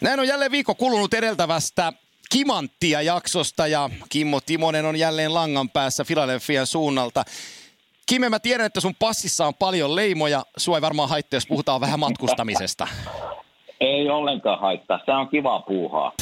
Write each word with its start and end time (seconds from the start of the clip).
Näin 0.00 0.20
on 0.20 0.26
jälleen 0.26 0.50
viikko 0.50 0.74
kulunut 0.74 1.14
edeltävästä 1.14 1.92
Kimanttia 2.32 3.02
jaksosta 3.02 3.66
ja 3.66 3.90
Kimmo 4.08 4.40
Timonen 4.40 4.84
on 4.84 4.96
jälleen 4.96 5.34
langan 5.34 5.70
päässä 5.70 6.04
Filadelfian 6.04 6.66
suunnalta. 6.66 7.24
Kimme, 8.08 8.28
mä 8.28 8.38
tiedän, 8.38 8.66
että 8.66 8.80
sun 8.80 8.94
passissa 8.98 9.46
on 9.46 9.54
paljon 9.54 9.96
leimoja. 9.96 10.42
Sua 10.56 10.76
ei 10.76 10.82
varmaan 10.82 11.08
haittaa, 11.08 11.36
jos 11.36 11.46
puhutaan 11.46 11.80
vähän 11.80 12.00
matkustamisesta. 12.00 12.88
Ei 13.80 14.10
ollenkaan 14.10 14.60
haittaa. 14.60 15.00
Se 15.04 15.12
on 15.12 15.28
kiva 15.28 15.60
puuhaa. 15.60 16.12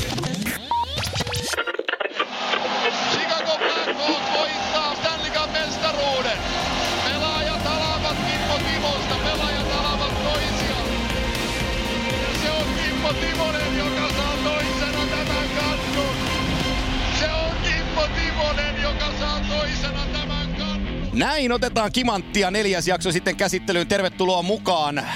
Näin 21.19 21.53
otetaan 21.53 21.93
Kimanttia 21.93 22.51
neljäs 22.51 22.89
jakso 22.89 23.13
sitten 23.13 23.37
käsittelyyn. 23.37 23.89
Tervetuloa 23.89 24.43
mukaan 24.43 25.07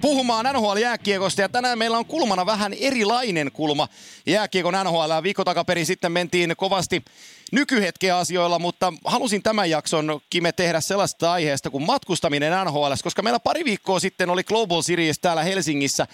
puhumaan 0.00 0.46
NHL-jääkiekosta 0.46 1.40
ja 1.40 1.48
tänään 1.48 1.78
meillä 1.78 1.98
on 1.98 2.06
kulmana 2.06 2.46
vähän 2.46 2.72
erilainen 2.80 3.52
kulma 3.52 3.88
jääkiekon 4.26 4.74
NHL. 4.84 5.22
Viikko 5.22 5.44
takaperin 5.44 5.86
sitten 5.86 6.12
mentiin 6.12 6.54
kovasti 6.56 7.04
nykyhetken 7.52 8.14
asioilla, 8.14 8.58
mutta 8.58 8.92
halusin 9.04 9.42
tämän 9.42 9.70
jakson 9.70 10.20
Kime 10.30 10.52
tehdä 10.52 10.80
sellaista 10.80 11.32
aiheesta 11.32 11.70
kuin 11.70 11.86
matkustaminen 11.86 12.52
NHL, 12.64 12.92
koska 13.04 13.22
meillä 13.22 13.40
pari 13.40 13.64
viikkoa 13.64 14.00
sitten 14.00 14.30
oli 14.30 14.44
Global 14.44 14.82
Series 14.82 15.18
täällä 15.18 15.42
Helsingissä, 15.42 16.06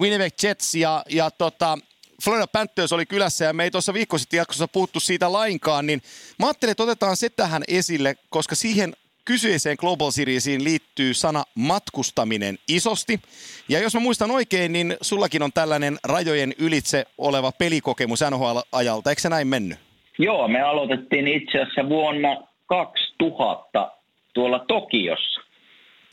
Winnipeg 0.00 0.34
Jets 0.42 0.74
ja, 0.74 1.04
ja 1.08 1.30
tota, 1.30 1.78
Florida 2.22 2.46
Panthers 2.46 2.92
oli 2.92 3.06
kylässä 3.06 3.44
ja 3.44 3.52
me 3.52 3.64
ei 3.64 3.70
tuossa 3.70 3.94
viikko 3.94 4.18
sitten 4.18 4.38
jaksossa 4.38 4.68
puhuttu 4.68 5.00
siitä 5.00 5.32
lainkaan, 5.32 5.86
niin 5.86 6.02
mä 6.38 6.46
ajattelin, 6.46 6.70
että 6.70 6.82
otetaan 6.82 7.16
se 7.16 7.30
tähän 7.30 7.62
esille, 7.68 8.14
koska 8.30 8.54
siihen 8.54 8.96
kyseiseen 9.24 9.76
Global 9.80 10.10
Seriesiin 10.10 10.64
liittyy 10.64 11.14
sana 11.14 11.44
matkustaminen 11.54 12.58
isosti. 12.68 13.20
Ja 13.68 13.80
jos 13.80 13.94
mä 13.94 14.00
muistan 14.00 14.30
oikein, 14.30 14.72
niin 14.72 14.96
sullakin 15.00 15.42
on 15.42 15.52
tällainen 15.52 15.98
rajojen 16.04 16.54
ylitse 16.58 17.04
oleva 17.18 17.52
pelikokemus 17.52 18.20
NHL-ajalta. 18.30 19.10
Eikö 19.10 19.22
se 19.22 19.28
näin 19.28 19.48
mennyt? 19.48 19.78
Joo, 20.18 20.48
me 20.48 20.62
aloitettiin 20.62 21.28
itse 21.28 21.58
asiassa 21.58 21.88
vuonna 21.88 22.42
2000 22.66 23.92
tuolla 24.34 24.58
Tokiossa. 24.58 25.40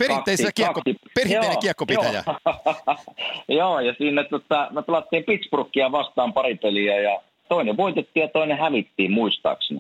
Perinteisessä 0.07 0.51
Kaksi- 0.51 0.81
kiekko, 0.81 0.81
perinteinen 1.15 1.51
Joo, 1.51 1.61
kiekkopitäjä. 1.61 2.23
Joo, 2.27 2.97
joo 3.59 3.79
ja 3.79 3.93
siinä 3.97 4.23
tota, 4.23 4.67
me 4.71 4.83
pelattiin 4.83 5.23
Pittsburghia 5.23 5.91
vastaan 5.91 6.33
pari 6.33 6.55
peliä 6.55 7.01
ja 7.01 7.21
toinen 7.49 7.77
voitettiin 7.77 8.21
ja 8.21 8.27
toinen 8.27 8.57
hävittiin 8.57 9.11
muistaakseni. 9.11 9.79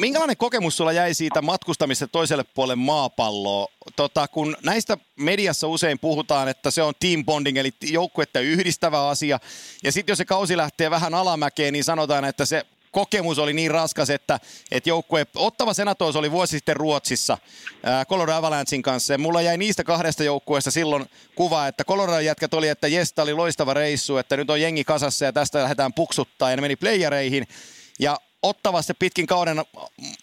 Minkälainen 0.00 0.36
kokemus 0.36 0.76
sulla 0.76 0.92
jäi 0.92 1.14
siitä 1.14 1.42
matkustamista 1.42 2.08
toiselle 2.08 2.44
puolelle 2.54 2.76
maapalloa? 2.76 3.66
Tota, 3.96 4.28
kun 4.28 4.56
näistä 4.64 4.96
mediassa 5.16 5.68
usein 5.68 5.98
puhutaan, 5.98 6.48
että 6.48 6.70
se 6.70 6.82
on 6.82 6.94
team 7.00 7.24
bonding, 7.24 7.58
eli 7.58 7.70
joukkuetta 7.90 8.40
yhdistävä 8.40 9.08
asia. 9.08 9.38
Ja 9.84 9.92
sitten 9.92 10.12
jos 10.12 10.18
se 10.18 10.24
kausi 10.24 10.56
lähtee 10.56 10.90
vähän 10.90 11.14
alamäkeen, 11.14 11.72
niin 11.72 11.84
sanotaan, 11.84 12.24
että 12.24 12.44
se 12.46 12.62
kokemus 12.90 13.38
oli 13.38 13.52
niin 13.52 13.70
raskas, 13.70 14.10
että, 14.10 14.40
että 14.70 14.88
joukkue, 14.88 15.26
Ottava 15.36 15.74
Senators 15.74 16.16
oli 16.16 16.30
vuosi 16.30 16.50
sitten 16.50 16.76
Ruotsissa 16.76 17.38
ää, 17.82 18.04
Colorado 18.04 18.38
Avalanchein 18.38 18.82
kanssa. 18.82 19.14
Ja 19.14 19.18
mulla 19.18 19.42
jäi 19.42 19.58
niistä 19.58 19.84
kahdesta 19.84 20.24
joukkueesta 20.24 20.70
silloin 20.70 21.06
kuva, 21.34 21.66
että 21.66 21.84
Colorado 21.84 22.20
jätkät 22.20 22.54
oli, 22.54 22.68
että 22.68 22.88
jes, 22.88 23.14
oli 23.18 23.34
loistava 23.34 23.74
reissu, 23.74 24.16
että 24.16 24.36
nyt 24.36 24.50
on 24.50 24.60
jengi 24.60 24.84
kasassa 24.84 25.24
ja 25.24 25.32
tästä 25.32 25.62
lähdetään 25.62 25.92
puksuttaa. 25.92 26.50
Ja 26.50 26.56
ne 26.56 26.60
meni 26.60 26.76
playereihin. 26.76 27.48
Ja 27.98 28.16
ottavasti 28.42 28.94
pitkin 28.94 29.26
kauden 29.26 29.62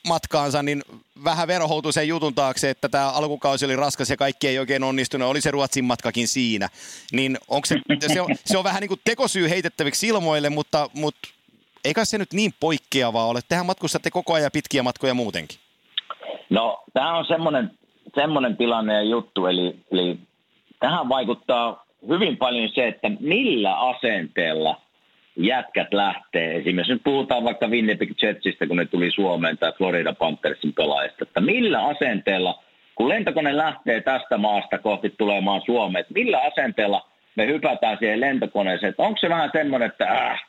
matkaansa, 0.07 0.63
niin 0.63 0.83
vähän 1.23 1.47
verohoutui 1.47 1.93
sen 1.93 2.07
jutun 2.07 2.35
taakse, 2.35 2.69
että 2.69 2.89
tämä 2.89 3.11
alkukausi 3.11 3.65
oli 3.65 3.75
raskas 3.75 4.09
ja 4.09 4.17
kaikki 4.17 4.47
ei 4.47 4.59
oikein 4.59 4.83
onnistunut. 4.83 5.29
Oli 5.29 5.41
se 5.41 5.51
Ruotsin 5.51 5.85
matkakin 5.85 6.27
siinä. 6.27 6.69
Niin 7.11 7.37
onko 7.47 7.65
se, 7.65 7.75
se, 8.13 8.21
on, 8.21 8.35
se 8.45 8.57
on 8.57 8.63
vähän 8.63 8.81
niin 8.81 8.87
kuin 8.87 9.01
tekosyy 9.03 9.49
heitettäviksi 9.49 10.07
ilmoille, 10.07 10.49
mutta, 10.49 10.89
mutta 10.93 11.29
eikä 11.87 12.05
se 12.05 12.17
nyt 12.17 12.33
niin 12.33 12.51
poikkeavaa 12.59 13.25
ole. 13.25 13.39
Tehän 13.49 13.65
matkustatte 13.65 14.09
koko 14.09 14.33
ajan 14.33 14.51
pitkiä 14.53 14.83
matkoja 14.83 15.13
muutenkin. 15.13 15.59
No, 16.49 16.83
tämä 16.93 17.17
on 17.17 17.25
semmoinen, 17.25 17.71
semmoinen 18.15 18.57
tilanne 18.57 18.93
ja 18.93 19.03
juttu, 19.03 19.45
eli, 19.45 19.75
eli 19.91 20.19
tähän 20.79 21.09
vaikuttaa 21.09 21.85
hyvin 22.07 22.37
paljon 22.37 22.69
se, 22.75 22.87
että 22.87 23.11
millä 23.19 23.79
asenteella 23.79 24.81
jätkät 25.35 25.93
lähtee. 25.93 26.55
Esimerkiksi 26.55 26.93
nyt 26.93 27.03
puhutaan 27.03 27.43
vaikka 27.43 27.67
Winnipeg 27.67 28.09
Jetsistä, 28.21 28.67
kun 28.67 28.77
ne 28.77 28.85
tuli 28.85 29.11
Suomeen, 29.11 29.57
tai 29.57 29.73
Florida 29.77 30.13
Panthersin 30.13 30.73
pelaajista, 30.73 31.23
että 31.23 31.41
millä 31.41 31.85
asenteella, 31.85 32.63
kun 32.95 33.09
lentokone 33.09 33.57
lähtee 33.57 34.01
tästä 34.01 34.37
maasta 34.37 34.77
kohti 34.77 35.09
tulemaan 35.17 35.61
Suomeen, 35.65 36.01
että 36.01 36.13
millä 36.13 36.39
asenteella 36.39 37.07
me 37.35 37.47
hypätään 37.47 37.97
siihen 37.97 38.21
lentokoneeseen, 38.21 38.89
että 38.89 39.03
onko 39.03 39.17
se 39.19 39.29
vähän 39.29 39.49
semmoinen, 39.53 39.89
että 39.89 40.05
äh, 40.05 40.45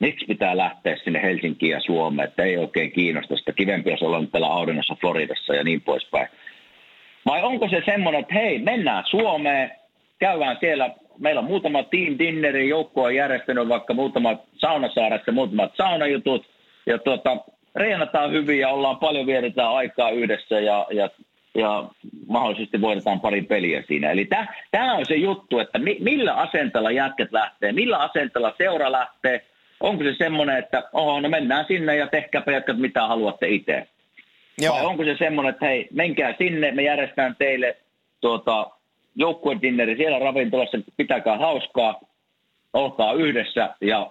miksi 0.00 0.26
pitää 0.26 0.56
lähteä 0.56 0.96
sinne 0.96 1.22
Helsinkiin 1.22 1.72
ja 1.72 1.80
Suomeen, 1.80 2.28
että 2.28 2.42
ei 2.42 2.56
oikein 2.56 2.92
kiinnosta 2.92 3.36
sitä. 3.36 3.52
Kivempi 3.52 3.90
olisi 3.90 4.04
olla 4.04 4.20
nyt 4.20 4.32
täällä 4.32 4.48
aurinnossa 4.48 4.96
Floridassa 5.00 5.54
ja 5.54 5.64
niin 5.64 5.80
poispäin. 5.80 6.28
Vai 7.26 7.42
onko 7.42 7.68
se 7.68 7.82
semmoinen, 7.84 8.20
että 8.20 8.34
hei, 8.34 8.58
mennään 8.58 9.04
Suomeen, 9.06 9.70
käydään 10.18 10.56
siellä, 10.60 10.90
meillä 11.18 11.38
on 11.38 11.44
muutama 11.46 11.82
team 11.82 12.18
dinneri, 12.18 12.68
joukko 12.68 13.02
on 13.02 13.14
järjestänyt 13.14 13.68
vaikka 13.68 13.94
muutamat 13.94 14.40
saunasaaressa, 14.56 15.32
muutamat 15.32 15.72
saunajutut, 15.76 16.46
ja 16.86 16.98
tuota, 16.98 17.36
reenataan 17.76 18.32
hyvin 18.32 18.58
ja 18.58 18.68
ollaan 18.68 18.96
paljon 18.96 19.26
vietetään 19.26 19.70
aikaa 19.70 20.10
yhdessä 20.10 20.60
ja, 20.60 20.86
ja, 20.90 21.10
ja 21.54 21.84
mahdollisesti 22.28 22.80
voitetaan 22.80 23.20
pari 23.20 23.42
peliä 23.42 23.82
siinä. 23.86 24.10
Eli 24.10 24.28
tämä 24.70 24.94
on 24.94 25.06
se 25.06 25.14
juttu, 25.14 25.58
että 25.58 25.78
mi, 25.78 25.96
millä 26.00 26.34
asenteella 26.34 26.90
jätket 26.90 27.32
lähtee, 27.32 27.72
millä 27.72 27.98
asenteella 27.98 28.54
seura 28.58 28.92
lähtee, 28.92 29.44
onko 29.80 30.04
se 30.04 30.14
semmoinen, 30.18 30.58
että 30.58 30.82
oho, 30.92 31.20
no 31.20 31.28
mennään 31.28 31.64
sinne 31.68 31.96
ja 31.96 32.06
tehkääpä 32.06 32.52
jätkät 32.52 32.78
mitä 32.78 33.06
haluatte 33.06 33.48
itse. 33.48 33.86
Joo. 34.58 34.74
Vai 34.74 34.84
onko 34.86 35.04
se 35.04 35.16
semmoinen, 35.18 35.54
että 35.54 35.66
hei, 35.66 35.88
menkää 35.92 36.34
sinne, 36.38 36.72
me 36.72 36.82
järjestetään 36.82 37.36
teille 37.38 37.76
tuota, 38.20 38.70
joukkuedinneri 39.16 39.96
siellä 39.96 40.18
ravintolassa, 40.18 40.78
pitäkää 40.96 41.38
hauskaa, 41.38 42.00
olkaa 42.72 43.12
yhdessä 43.12 43.74
ja, 43.80 44.10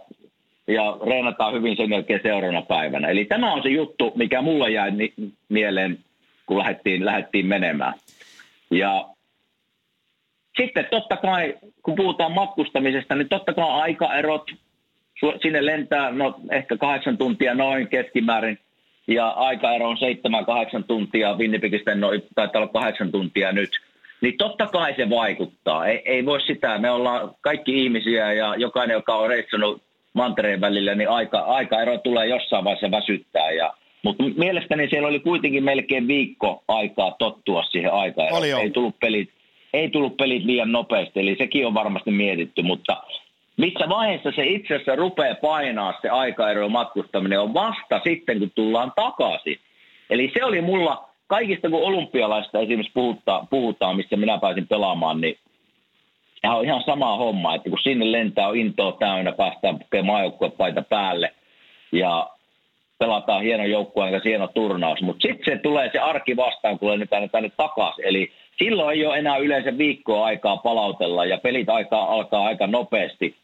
ja 0.68 0.98
reenataan 1.06 1.54
hyvin 1.54 1.78
sen 1.78 1.90
jälkeen 1.90 2.20
seuraavana 2.24 2.62
päivänä. 2.62 3.08
Eli 3.08 3.26
tämä 3.26 3.54
on 3.54 3.64
se 3.64 3.70
juttu, 3.70 4.12
mikä 4.16 4.42
mulla 4.42 4.70
jäi 4.70 4.92
ni- 4.92 5.14
mieleen, 5.50 6.00
kun 6.46 6.58
lähdettiin, 6.58 7.06
lähdettiin 7.06 7.46
menemään. 7.46 7.94
Ja 8.72 9.06
sitten 10.58 10.88
totta 10.92 11.18
kai, 11.18 11.56
kun 11.84 11.96
puhutaan 11.96 12.32
matkustamisesta, 12.32 13.16
niin 13.16 13.30
totta 13.30 13.54
kai 13.54 13.70
aikaerot, 13.70 14.52
sinne 15.42 15.66
lentää 15.66 16.12
no, 16.12 16.36
ehkä 16.52 16.78
kahdeksan 16.78 17.18
tuntia 17.18 17.54
noin 17.54 17.88
keskimäärin, 17.88 18.60
ja 19.08 19.28
aikaero 19.28 19.90
on 19.90 19.98
seitsemän, 19.98 20.46
kahdeksan 20.46 20.84
tuntia, 20.84 21.34
Winnipegistä 21.34 21.96
noin, 21.96 22.24
taitaa 22.36 22.62
olla 22.62 22.72
kahdeksan 22.74 23.12
tuntia 23.12 23.52
nyt. 23.52 23.70
Niin 24.22 24.38
totta 24.38 24.68
kai 24.68 24.94
se 24.96 25.10
vaikuttaa. 25.10 25.86
Ei, 25.88 26.02
ei 26.06 26.26
voi 26.26 26.42
sitä. 26.42 26.78
Me 26.78 26.92
ollaan 26.92 27.36
kaikki 27.42 27.84
ihmisiä 27.84 28.34
ja 28.34 28.56
jokainen, 28.56 28.94
joka 28.94 29.16
on 29.16 29.30
reissannut 29.30 29.82
mantereen 30.14 30.62
välillä, 30.62 30.96
niin 30.96 31.10
aika, 31.10 31.40
aikaero 31.40 31.98
tulee 31.98 32.28
jossain 32.28 32.64
vaiheessa 32.64 32.92
väsyttää. 32.92 33.52
Ja, 33.52 33.74
mutta 34.04 34.24
mielestäni 34.38 34.90
siellä 34.90 35.08
oli 35.08 35.20
kuitenkin 35.20 35.64
melkein 35.64 36.08
viikko 36.08 36.64
aikaa 36.68 37.16
tottua 37.20 37.64
siihen 37.64 37.92
joo. 38.50 38.60
Ei 38.60 38.70
tullut 38.70 39.00
pelit, 39.00 39.30
ei 39.74 39.90
tullut 39.90 40.18
pelit 40.18 40.46
liian 40.46 40.72
nopeasti, 40.72 41.20
eli 41.20 41.36
sekin 41.38 41.68
on 41.68 41.74
varmasti 41.74 42.12
mietitty, 42.12 42.62
mutta 42.62 43.04
missä 43.57 43.90
vaiheessa 43.90 44.31
se 44.35 44.45
itse 44.45 44.73
asiassa 44.73 44.95
rupeaa 44.95 45.35
painaa 45.35 46.00
se 46.01 46.09
aikaero 46.09 46.69
matkustaminen 46.69 47.39
on 47.39 47.54
vasta 47.54 48.01
sitten, 48.04 48.39
kun 48.39 48.51
tullaan 48.56 48.94
takaisin. 48.95 49.59
Eli 50.09 50.31
se 50.33 50.45
oli 50.45 50.62
mulla, 50.62 51.09
kaikista 51.27 51.69
kun 51.69 51.83
olympialaista 51.83 52.59
esimerkiksi 52.59 52.92
puhutaan, 52.94 53.48
puhutaan 53.48 53.95
missä 53.95 54.18
minä 54.18 54.38
pääsin 54.38 54.68
pelaamaan, 54.68 55.21
niin 55.21 55.38
sehän 56.42 56.57
on 56.57 56.65
ihan 56.65 56.83
sama 56.83 57.18
homma, 57.18 57.56
että 57.56 57.69
kun 57.69 57.80
sinne 57.83 58.12
lentää 58.12 58.48
on 58.48 58.57
intoa 58.57 58.92
täynnä, 58.92 59.31
päästään 59.31 59.80
pukemaan 59.80 60.24
joukkuepaita 60.24 60.81
päälle 60.81 61.33
ja 61.92 62.30
pelataan 63.00 63.44
hieno 63.44 63.65
joukkue 63.65 64.10
ja 64.10 64.21
hieno 64.25 64.48
turnaus, 64.48 65.01
mutta 65.01 65.27
sitten 65.27 65.45
se 65.45 65.62
tulee 65.62 65.89
se 65.92 66.00
arki 66.00 66.36
vastaan, 66.36 66.80
kun 66.80 66.89
lennetään 66.92 67.30
tänne 67.30 67.51
takaisin. 67.57 68.06
Eli 68.06 68.31
silloin 68.63 68.98
ei 68.98 69.06
ole 69.06 69.18
enää 69.18 69.38
yleensä 69.38 69.77
viikkoa 69.77 70.25
aikaa 70.25 70.57
palautella 70.57 71.25
ja 71.25 71.38
pelit 71.38 71.69
aikaa 71.69 72.13
alkaa 72.13 72.45
aika 72.45 72.68
nopeasti 72.68 73.36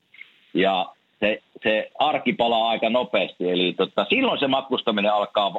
ja 0.54 0.86
se, 1.20 1.42
se 1.64 1.92
arki 2.00 2.34
palaa 2.34 2.70
aika 2.70 2.90
nopeasti. 2.90 3.50
Eli 3.50 3.74
tota, 3.78 4.06
silloin 4.10 4.40
se 4.40 4.48
matkustaminen 4.48 5.14
alkaa 5.14 5.54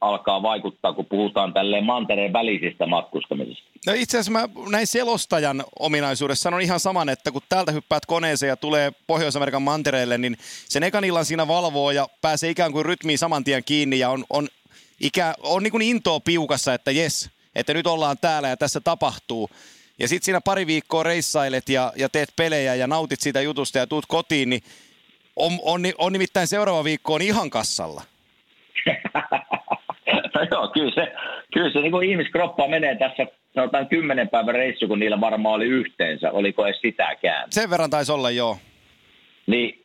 alkaa 0.00 0.42
vaikuttaa, 0.42 0.92
kun 0.92 1.06
puhutaan 1.06 1.52
tälleen 1.52 1.84
mantereen 1.84 2.32
välisistä 2.32 2.86
matkustamisista? 2.86 3.68
No 3.86 3.92
itse 3.92 4.18
asiassa 4.18 4.32
mä 4.32 4.48
näin 4.70 4.86
selostajan 4.86 5.64
ominaisuudessa 5.78 6.42
sanon 6.42 6.60
ihan 6.60 6.80
saman, 6.80 7.08
että 7.08 7.30
kun 7.30 7.42
täältä 7.48 7.72
hyppäät 7.72 8.06
koneeseen 8.06 8.48
ja 8.48 8.56
tulee 8.56 8.92
Pohjois-Amerikan 9.06 9.62
mantereelle, 9.62 10.18
niin 10.18 10.36
sen 10.68 10.82
ekan 10.82 11.04
illan 11.04 11.24
siinä 11.24 11.48
valvoo 11.48 11.90
ja 11.90 12.08
pääsee 12.22 12.50
ikään 12.50 12.72
kuin 12.72 12.86
rytmiin 12.86 13.18
saman 13.18 13.44
tien 13.44 13.64
kiinni 13.64 13.98
ja 13.98 14.10
on, 14.10 14.24
on, 14.30 14.48
ikä, 15.00 15.34
on 15.42 15.62
niin 15.62 15.70
kuin 15.70 15.82
intoa 15.82 16.20
piukassa, 16.20 16.74
että 16.74 16.90
jes, 16.90 17.30
että 17.54 17.74
nyt 17.74 17.86
ollaan 17.86 18.16
täällä 18.20 18.48
ja 18.48 18.56
tässä 18.56 18.80
tapahtuu. 18.80 19.50
Ja 19.98 20.08
sitten 20.08 20.24
siinä 20.24 20.40
pari 20.44 20.66
viikkoa 20.66 21.02
reissailet 21.02 21.68
ja, 21.68 21.92
ja 21.96 22.08
teet 22.08 22.28
pelejä 22.36 22.74
ja 22.74 22.86
nautit 22.86 23.20
siitä 23.20 23.40
jutusta 23.40 23.78
ja 23.78 23.86
tuut 23.86 24.06
kotiin, 24.06 24.50
niin 24.50 24.62
on, 25.36 25.52
on, 25.62 25.80
on 25.98 26.12
nimittäin 26.12 26.46
seuraava 26.46 26.84
viikko 26.84 27.14
on 27.14 27.22
ihan 27.22 27.50
kassalla. 27.50 28.02
no 30.34 30.46
joo, 30.50 30.68
kyllä 30.68 30.94
se, 30.94 31.12
kyllä 31.52 31.72
se 31.72 31.80
niin 31.80 31.92
kuin 31.92 32.10
ihmiskroppa 32.10 32.68
menee 32.68 32.96
tässä 32.96 33.26
sanotaan 33.54 33.88
kymmenen 33.88 34.28
päivän 34.28 34.54
reissu, 34.54 34.88
kun 34.88 34.98
niillä 34.98 35.20
varmaan 35.20 35.54
oli 35.54 35.66
yhteensä. 35.66 36.32
Oliko 36.32 36.66
edes 36.66 36.80
sitäkään? 36.80 37.48
Sen 37.50 37.70
verran 37.70 37.90
taisi 37.90 38.12
olla, 38.12 38.30
joo. 38.30 38.58
Niin 39.46 39.84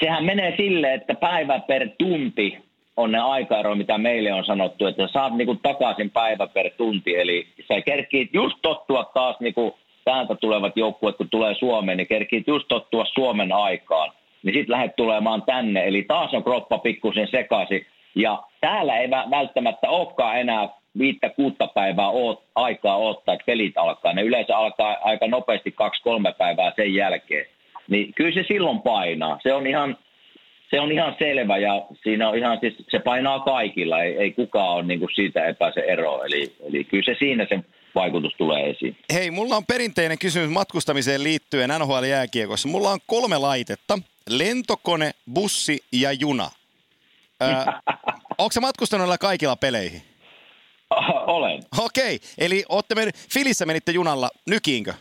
sehän 0.00 0.24
menee 0.24 0.56
sille, 0.56 0.94
että 0.94 1.14
päivä 1.14 1.60
per 1.60 1.88
tunti 1.98 2.58
on 2.96 3.12
ne 3.12 3.18
aikaero, 3.18 3.74
mitä 3.74 3.98
meille 3.98 4.32
on 4.32 4.44
sanottu, 4.44 4.86
että 4.86 5.06
sä 5.06 5.12
saat 5.12 5.34
niinku 5.34 5.54
takaisin 5.54 6.10
päivä 6.10 6.46
per 6.46 6.70
tunti. 6.70 7.16
Eli 7.16 7.46
sä 7.68 7.80
kerkiit 7.80 8.30
just 8.32 8.56
tottua 8.62 9.04
taas 9.14 9.40
niinku 9.40 9.78
täältä 10.04 10.34
tulevat 10.34 10.76
joukkueet, 10.76 11.16
kun 11.16 11.30
tulee 11.30 11.54
Suomeen, 11.54 11.98
niin 11.98 12.06
kerkiit 12.06 12.46
just 12.46 12.68
tottua 12.68 13.04
Suomen 13.04 13.52
aikaan. 13.52 14.12
Niin 14.42 14.54
sitten 14.54 14.72
lähdet 14.72 14.96
tulemaan 14.96 15.42
tänne. 15.42 15.88
Eli 15.88 16.02
taas 16.02 16.34
on 16.34 16.44
kroppa 16.44 16.78
pikkusen 16.78 17.28
sekaisin. 17.28 17.86
Ja 18.14 18.42
täällä 18.60 18.98
ei 18.98 19.10
välttämättä 19.10 19.90
olekaan 19.90 20.40
enää 20.40 20.68
viittä 20.98 21.28
kuutta 21.28 21.66
päivää 21.66 22.08
oot, 22.08 22.42
aikaa 22.54 22.96
odottaa, 22.96 23.34
että 23.34 23.46
pelit 23.46 23.78
alkaa. 23.78 24.12
Ne 24.12 24.22
yleensä 24.22 24.56
alkaa 24.56 24.96
aika 25.02 25.26
nopeasti 25.26 25.72
kaksi-kolme 25.72 26.32
päivää 26.38 26.72
sen 26.76 26.94
jälkeen. 26.94 27.46
Niin 27.88 28.14
kyllä 28.14 28.34
se 28.34 28.44
silloin 28.48 28.82
painaa. 28.82 29.38
Se 29.42 29.52
on 29.52 29.66
ihan, 29.66 29.96
se 30.70 30.80
on 30.80 30.92
ihan 30.92 31.16
selvä 31.18 31.58
ja 31.58 31.86
siinä 32.02 32.28
on 32.28 32.38
ihan 32.38 32.58
siis, 32.60 32.74
se 32.90 32.98
painaa 32.98 33.40
kaikilla. 33.40 34.02
Ei, 34.02 34.16
ei 34.16 34.32
kukaan 34.32 34.68
ole 34.68 34.82
niin 34.82 34.98
kuin 34.98 35.14
siitä 35.14 35.46
epäse 35.46 35.80
ero. 35.80 36.24
Eli, 36.24 36.56
eli 36.68 36.84
kyllä 36.84 37.04
se 37.04 37.18
siinä 37.18 37.46
se 37.48 37.60
vaikutus 37.94 38.34
tulee 38.38 38.70
esiin. 38.70 38.96
Hei, 39.12 39.30
mulla 39.30 39.56
on 39.56 39.66
perinteinen 39.66 40.18
kysymys 40.18 40.50
matkustamiseen 40.50 41.22
liittyen 41.22 41.70
NHL-jääkiekossa. 41.70 42.68
Mulla 42.68 42.90
on 42.90 42.98
kolme 43.06 43.38
laitetta. 43.38 43.98
Lentokone, 44.30 45.10
bussi 45.32 45.78
ja 45.92 46.12
juna. 46.12 46.50
Öö, 47.42 47.72
onko 48.38 48.52
se 48.52 48.60
matkustanut 48.60 49.18
kaikilla 49.20 49.56
peleihin? 49.56 50.02
Olen. 51.26 51.62
Okei, 51.84 52.18
eli 52.38 52.64
ootte 52.68 52.94
men... 52.94 53.10
Filissä 53.34 53.66
menitte 53.66 53.92
junalla, 53.92 54.30
nykiinkö? 54.46 54.94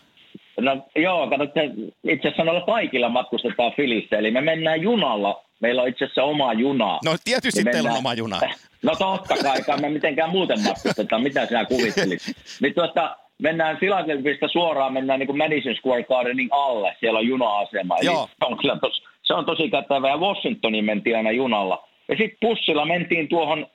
No 0.60 0.88
joo, 0.96 1.28
katsotte, 1.28 1.72
itse 2.04 2.28
asiassa 2.28 2.44
noilla 2.44 2.66
kaikilla 2.66 3.10
matkustetaan 3.10 3.74
Filissä, 3.76 4.18
eli 4.18 4.32
me 4.32 4.42
mennään 4.42 4.82
junalla. 4.82 5.44
Meillä 5.64 5.82
on 5.82 5.88
itse 5.88 6.06
asiassa 6.06 6.24
oma 6.24 6.54
juna. 6.54 7.00
No 7.06 7.16
tietysti 7.24 7.64
niin 7.64 7.72
teillä 7.72 7.92
on 7.92 7.98
oma 7.98 8.14
juna. 8.14 8.40
No 8.84 8.96
totta 8.96 9.36
kai, 9.44 9.82
me 9.82 9.90
mitenkään 9.90 10.30
muuten 10.30 10.64
matkustetaan, 10.64 11.24
mitä 11.24 11.46
sinä 11.46 11.66
kuvittelit. 11.66 12.22
Nyt 12.62 12.76
tuosta 12.76 13.18
mennään 13.42 13.78
Philadelphiasta 13.78 14.48
suoraan, 14.48 14.94
mennään 14.94 15.20
niin 15.20 15.28
kuin 15.28 15.38
Madison 15.38 15.76
Square 15.76 16.04
Gardenin 16.04 16.48
alle, 16.52 16.96
siellä 17.00 17.20
on 17.20 17.28
juna-asema. 17.28 17.98
Eli 17.98 18.06
Joo. 18.06 18.30
Se 18.40 18.46
on, 18.46 18.58
kyllä 18.58 18.78
tos, 18.82 19.04
se 19.24 19.34
on 19.34 19.46
tosi 19.46 19.70
kätevä, 19.70 20.10
ja 20.10 20.18
Washingtoniin 20.18 20.86
mentiin 20.86 21.18
aina 21.18 21.32
junalla. 21.32 21.88
Ja 22.10 22.16
sitten 22.18 22.38
bussilla 22.42 22.86
mentiin 22.86 23.28
tuohon 23.28 23.68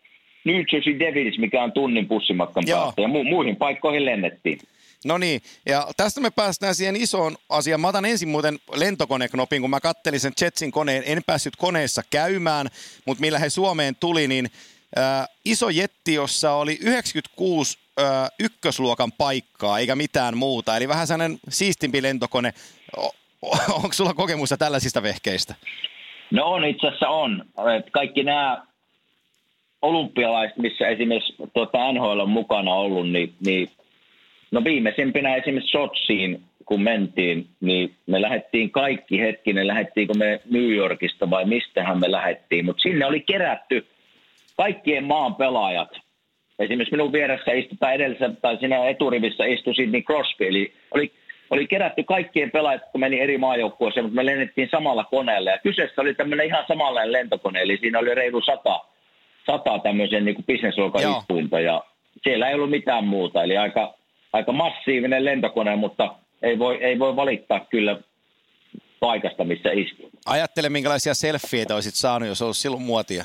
New 0.44 0.62
Jersey 0.72 0.98
Devils, 0.98 1.38
mikä 1.38 1.62
on 1.62 1.72
tunnin 1.72 2.08
bussimatkan 2.08 2.64
päästä, 2.70 3.02
ja 3.02 3.08
mu- 3.08 3.28
muihin 3.28 3.56
paikkoihin 3.56 4.04
lennettiin. 4.04 4.58
No 5.04 5.18
niin, 5.18 5.40
ja 5.66 5.86
tästä 5.96 6.20
me 6.20 6.30
päästään 6.30 6.74
siihen 6.74 6.96
isoon 6.96 7.36
asiaan. 7.48 7.80
Mä 7.80 7.88
otan 7.88 8.04
ensin 8.04 8.28
muuten 8.28 8.58
lentokoneknopin, 8.74 9.60
kun 9.60 9.70
mä 9.70 9.80
kattelin 9.80 10.20
sen 10.20 10.32
Jetsin 10.40 10.70
koneen. 10.70 11.02
En 11.06 11.22
päässyt 11.26 11.56
koneessa 11.56 12.02
käymään, 12.10 12.66
mutta 13.06 13.20
millä 13.20 13.38
he 13.38 13.50
Suomeen 13.50 13.96
tuli, 14.00 14.28
niin 14.28 14.50
äh, 14.98 15.28
iso 15.44 15.68
jetti, 15.68 16.14
jossa 16.14 16.52
oli 16.52 16.78
96 16.80 17.78
äh, 18.00 18.06
ykkösluokan 18.38 19.12
paikkaa, 19.12 19.78
eikä 19.78 19.96
mitään 19.96 20.36
muuta. 20.36 20.76
Eli 20.76 20.88
vähän 20.88 21.06
sellainen 21.06 21.38
siistimpi 21.48 22.02
lentokone. 22.02 22.52
Onko 23.82 23.92
sulla 23.92 24.14
kokemusta 24.14 24.56
tällaisista 24.56 25.02
vehkeistä? 25.02 25.54
No 26.30 26.44
on, 26.46 26.64
itse 26.64 26.86
asiassa 26.86 27.08
on. 27.08 27.44
Kaikki 27.92 28.22
nämä 28.22 28.66
olympialaiset, 29.82 30.56
missä 30.56 30.88
esimerkiksi 30.88 31.34
tuota 31.54 31.92
NHL 31.92 32.20
on 32.20 32.30
mukana 32.30 32.74
ollut, 32.74 33.10
niin, 33.10 33.34
niin 33.46 33.70
no 34.50 34.64
viimeisimpinä 34.64 35.34
esimerkiksi 35.34 35.70
Sotsiin, 35.70 36.42
kun 36.64 36.82
mentiin, 36.82 37.46
niin 37.60 37.94
me 38.06 38.22
lähdettiin 38.22 38.70
kaikki 38.70 39.20
hetkinen, 39.20 39.66
lähdettiinkö 39.66 40.14
me 40.14 40.40
New 40.50 40.70
Yorkista 40.70 41.30
vai 41.30 41.44
mistähän 41.44 42.00
me 42.00 42.10
lähdettiin, 42.10 42.64
mutta 42.64 42.82
sinne 42.82 43.06
oli 43.06 43.20
kerätty 43.20 43.86
kaikkien 44.56 45.04
maan 45.04 45.34
pelaajat. 45.34 45.88
Esimerkiksi 46.58 46.94
minun 46.94 47.12
vieressä 47.12 47.52
istutaan 47.52 47.94
edellisessä, 47.94 48.30
tai 48.42 48.56
siinä 48.56 48.88
eturivissä 48.88 49.44
istui 49.44 49.74
Sidney 49.74 50.02
Crosby, 50.02 50.46
eli 50.46 50.72
oli, 50.90 51.12
oli 51.50 51.66
kerätty 51.66 52.02
kaikkien 52.02 52.50
pelaajat, 52.50 52.82
kun 52.92 53.00
meni 53.00 53.20
eri 53.20 53.38
maajoukkueeseen, 53.38 54.04
mutta 54.04 54.16
me 54.16 54.26
lennettiin 54.26 54.68
samalla 54.70 55.04
koneella. 55.04 55.50
Ja 55.50 55.58
kyseessä 55.58 56.00
oli 56.02 56.14
tämmöinen 56.14 56.46
ihan 56.46 56.64
samanlainen 56.68 57.12
lentokone, 57.12 57.62
eli 57.62 57.76
siinä 57.76 57.98
oli 57.98 58.14
reilu 58.14 58.40
sata 58.40 58.80
sata 59.50 59.78
tämmöisen 59.78 60.24
niin 60.24 60.44
bisnesluokan 60.46 61.02
istuinta 61.18 61.60
ja 61.60 61.84
siellä 62.22 62.48
ei 62.48 62.54
ollut 62.54 62.70
mitään 62.70 63.04
muuta. 63.04 63.42
Eli 63.42 63.56
aika, 63.56 63.94
aika 64.32 64.52
massiivinen 64.52 65.24
lentokone, 65.24 65.76
mutta 65.76 66.14
ei 66.42 66.58
voi, 66.58 66.84
ei 66.84 66.98
voi 66.98 67.16
valittaa 67.16 67.60
kyllä 67.60 67.98
paikasta, 69.00 69.44
missä 69.44 69.70
istuu. 69.72 70.10
Ajattele, 70.26 70.68
minkälaisia 70.68 71.14
selfieitä 71.14 71.74
olisit 71.74 71.94
saanut, 71.94 72.28
jos 72.28 72.42
olisi 72.42 72.60
silloin 72.60 72.82
muotia. 72.82 73.24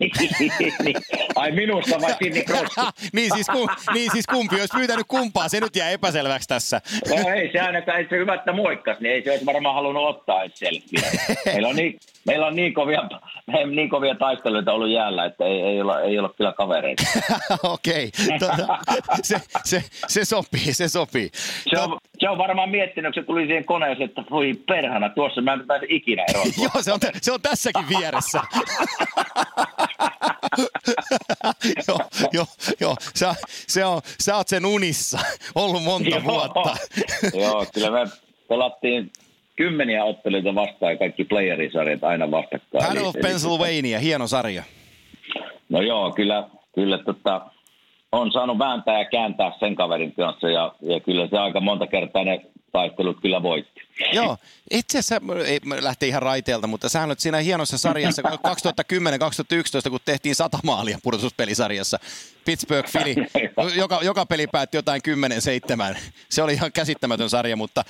Niin. 0.00 0.96
Ai 1.36 1.52
minusta 1.52 2.00
vai 2.00 2.14
Sidney 2.22 2.42
Crosby? 2.42 2.82
niin, 3.16 3.30
siis 3.34 3.46
kum, 3.46 3.68
niin 3.94 4.10
siis 4.12 4.26
kumpi, 4.26 4.60
olisi 4.60 4.76
pyytänyt 4.76 5.06
kumpaa, 5.08 5.48
se 5.48 5.60
nyt 5.60 5.76
jää 5.76 5.90
epäselväksi 5.90 6.48
tässä. 6.48 6.80
no 7.08 7.30
ei 7.34 7.52
se 7.52 7.60
ainakaan, 7.60 7.98
ei 7.98 8.06
se 8.10 8.16
hyvä, 8.16 8.34
että 8.34 8.52
moikkas, 8.52 9.00
niin 9.00 9.14
ei 9.14 9.22
se 9.22 9.30
olisi 9.30 9.46
varmaan 9.46 9.74
halunnut 9.74 10.08
ottaa 10.08 10.42
selfieä. 10.54 11.10
Meillä 11.46 11.68
on 11.68 11.76
niin, 11.76 11.98
meillä 12.26 12.46
on 12.46 12.56
niin 12.56 12.74
kovia, 12.74 13.08
niin 13.66 13.90
kovia 13.90 14.14
taisteluita 14.14 14.72
ollut 14.72 14.90
jäällä, 14.90 15.24
että 15.24 15.44
ei, 15.44 15.60
ei, 15.60 15.80
olla, 15.80 16.00
ei 16.00 16.18
olla 16.18 16.34
kyllä 16.36 16.52
kavereita. 16.52 17.02
Okei, 17.62 18.10
okay. 18.24 18.38
Tota, 18.38 18.78
se, 19.22 19.40
se, 19.64 19.82
se, 20.08 20.24
sopii, 20.24 20.74
se 20.74 20.88
sopii. 20.88 21.30
Se 21.70 21.78
on, 21.78 21.98
se 22.24 22.28
on 22.28 22.38
varmaan 22.38 22.70
miettinyt, 22.70 23.14
kun 23.14 23.22
se 23.22 23.26
tuli 23.26 23.46
siihen 23.46 23.64
koneeseen, 23.64 24.08
että 24.08 24.24
voi 24.30 24.52
perhana, 24.66 25.08
tuossa 25.08 25.40
mä 25.40 25.52
en 25.52 25.66
pääse 25.66 25.86
ikinä 25.88 26.24
eroon. 26.30 26.46
Joo, 26.62 26.82
se 26.82 26.92
on, 26.92 26.98
se 27.22 27.32
on 27.32 27.42
tässäkin 27.42 27.88
vieressä. 27.88 28.38
joo, 31.88 31.98
joo, 32.32 32.46
joo. 32.80 32.96
Sä, 33.14 33.34
se 33.48 33.84
on, 33.84 34.00
sä 34.20 34.36
oot 34.36 34.48
sen 34.48 34.66
unissa 34.66 35.18
ollut 35.54 35.82
monta 35.82 36.10
joo, 36.10 36.24
vuotta. 36.24 36.76
joo, 37.40 37.66
kyllä 37.74 37.90
me 37.90 38.10
pelattiin 38.48 39.10
kymmeniä 39.56 40.04
otteluita 40.04 40.54
vastaan 40.54 40.92
ja 40.92 40.98
kaikki 40.98 41.24
playerisarjat 41.24 42.04
aina 42.04 42.30
vastakkain. 42.30 42.84
Battle 42.84 43.08
of 43.08 43.14
Pennsylvania, 43.22 43.98
hieno 43.98 44.26
sarja. 44.26 44.62
No 45.68 45.82
joo, 45.82 46.12
kyllä, 46.12 46.48
kyllä 46.74 46.98
tota, 46.98 47.40
on 48.20 48.32
saanut 48.32 48.58
vääntää 48.58 48.98
ja 48.98 49.04
kääntää 49.04 49.52
sen 49.60 49.76
kaverin 49.76 50.14
kanssa 50.14 50.48
ja, 50.48 50.74
ja 50.80 51.00
kyllä 51.00 51.28
se 51.28 51.38
aika 51.38 51.60
monta 51.60 51.86
kertaa 51.86 52.24
ne 52.24 52.40
taistelut 52.72 53.20
kyllä 53.20 53.42
voitti. 53.42 53.80
Joo, 54.12 54.36
itse 54.70 54.98
asiassa 54.98 55.20
ei, 55.46 55.60
lähtee 55.80 56.08
ihan 56.08 56.22
raiteelta, 56.22 56.66
mutta 56.66 56.88
sä 56.88 57.04
olet 57.04 57.20
siinä 57.20 57.38
hienossa 57.38 57.78
sarjassa 57.78 58.22
2010-2011, 59.86 59.90
kun 59.90 60.00
tehtiin 60.04 60.34
sata 60.34 60.58
maalia 60.64 60.98
pudotuspelisarjassa. 61.02 61.98
Pittsburgh 62.44 62.90
Philly, 62.92 63.26
joka, 63.82 64.00
joka 64.02 64.26
peli 64.26 64.46
päättyi 64.46 64.78
jotain 64.78 65.00
10-7. 65.94 65.98
Se 66.28 66.42
oli 66.42 66.52
ihan 66.52 66.72
käsittämätön 66.72 67.30
sarja, 67.30 67.56
mutta 67.56 67.84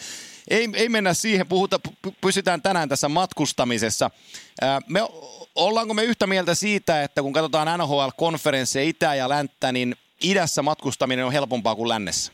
ei, 0.50 0.68
ei 0.74 0.88
mennä 0.88 1.14
siihen. 1.14 1.46
Puhuta, 1.46 1.80
pysytään 2.20 2.62
tänään 2.62 2.88
tässä 2.88 3.08
matkustamisessa. 3.08 4.10
Me, 4.88 5.00
ollaanko 5.54 5.94
me 5.94 6.04
yhtä 6.04 6.26
mieltä 6.26 6.54
siitä, 6.54 7.02
että 7.02 7.22
kun 7.22 7.32
katsotaan 7.32 7.80
NHL-konferensseja 7.80 8.88
Itä 8.88 9.14
ja 9.14 9.28
Länttä, 9.28 9.72
niin 9.72 9.96
idässä 10.24 10.62
matkustaminen 10.62 11.24
on 11.24 11.32
helpompaa 11.32 11.74
kuin 11.74 11.88
lännessä? 11.88 12.32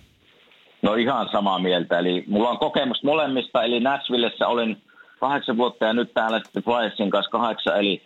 No 0.82 0.94
ihan 0.94 1.28
samaa 1.32 1.58
mieltä. 1.58 1.98
Eli 1.98 2.24
mulla 2.26 2.50
on 2.50 2.58
kokemus 2.58 3.02
molemmista. 3.02 3.64
Eli 3.64 3.80
Nashvillessä 3.80 4.48
olin 4.48 4.82
kahdeksan 5.20 5.56
vuotta 5.56 5.84
ja 5.84 5.92
nyt 5.92 6.14
täällä 6.14 6.40
sitten 6.44 6.62
Flyersin 6.62 7.10
kanssa 7.10 7.30
kahdeksan. 7.30 7.78
Eli 7.78 8.02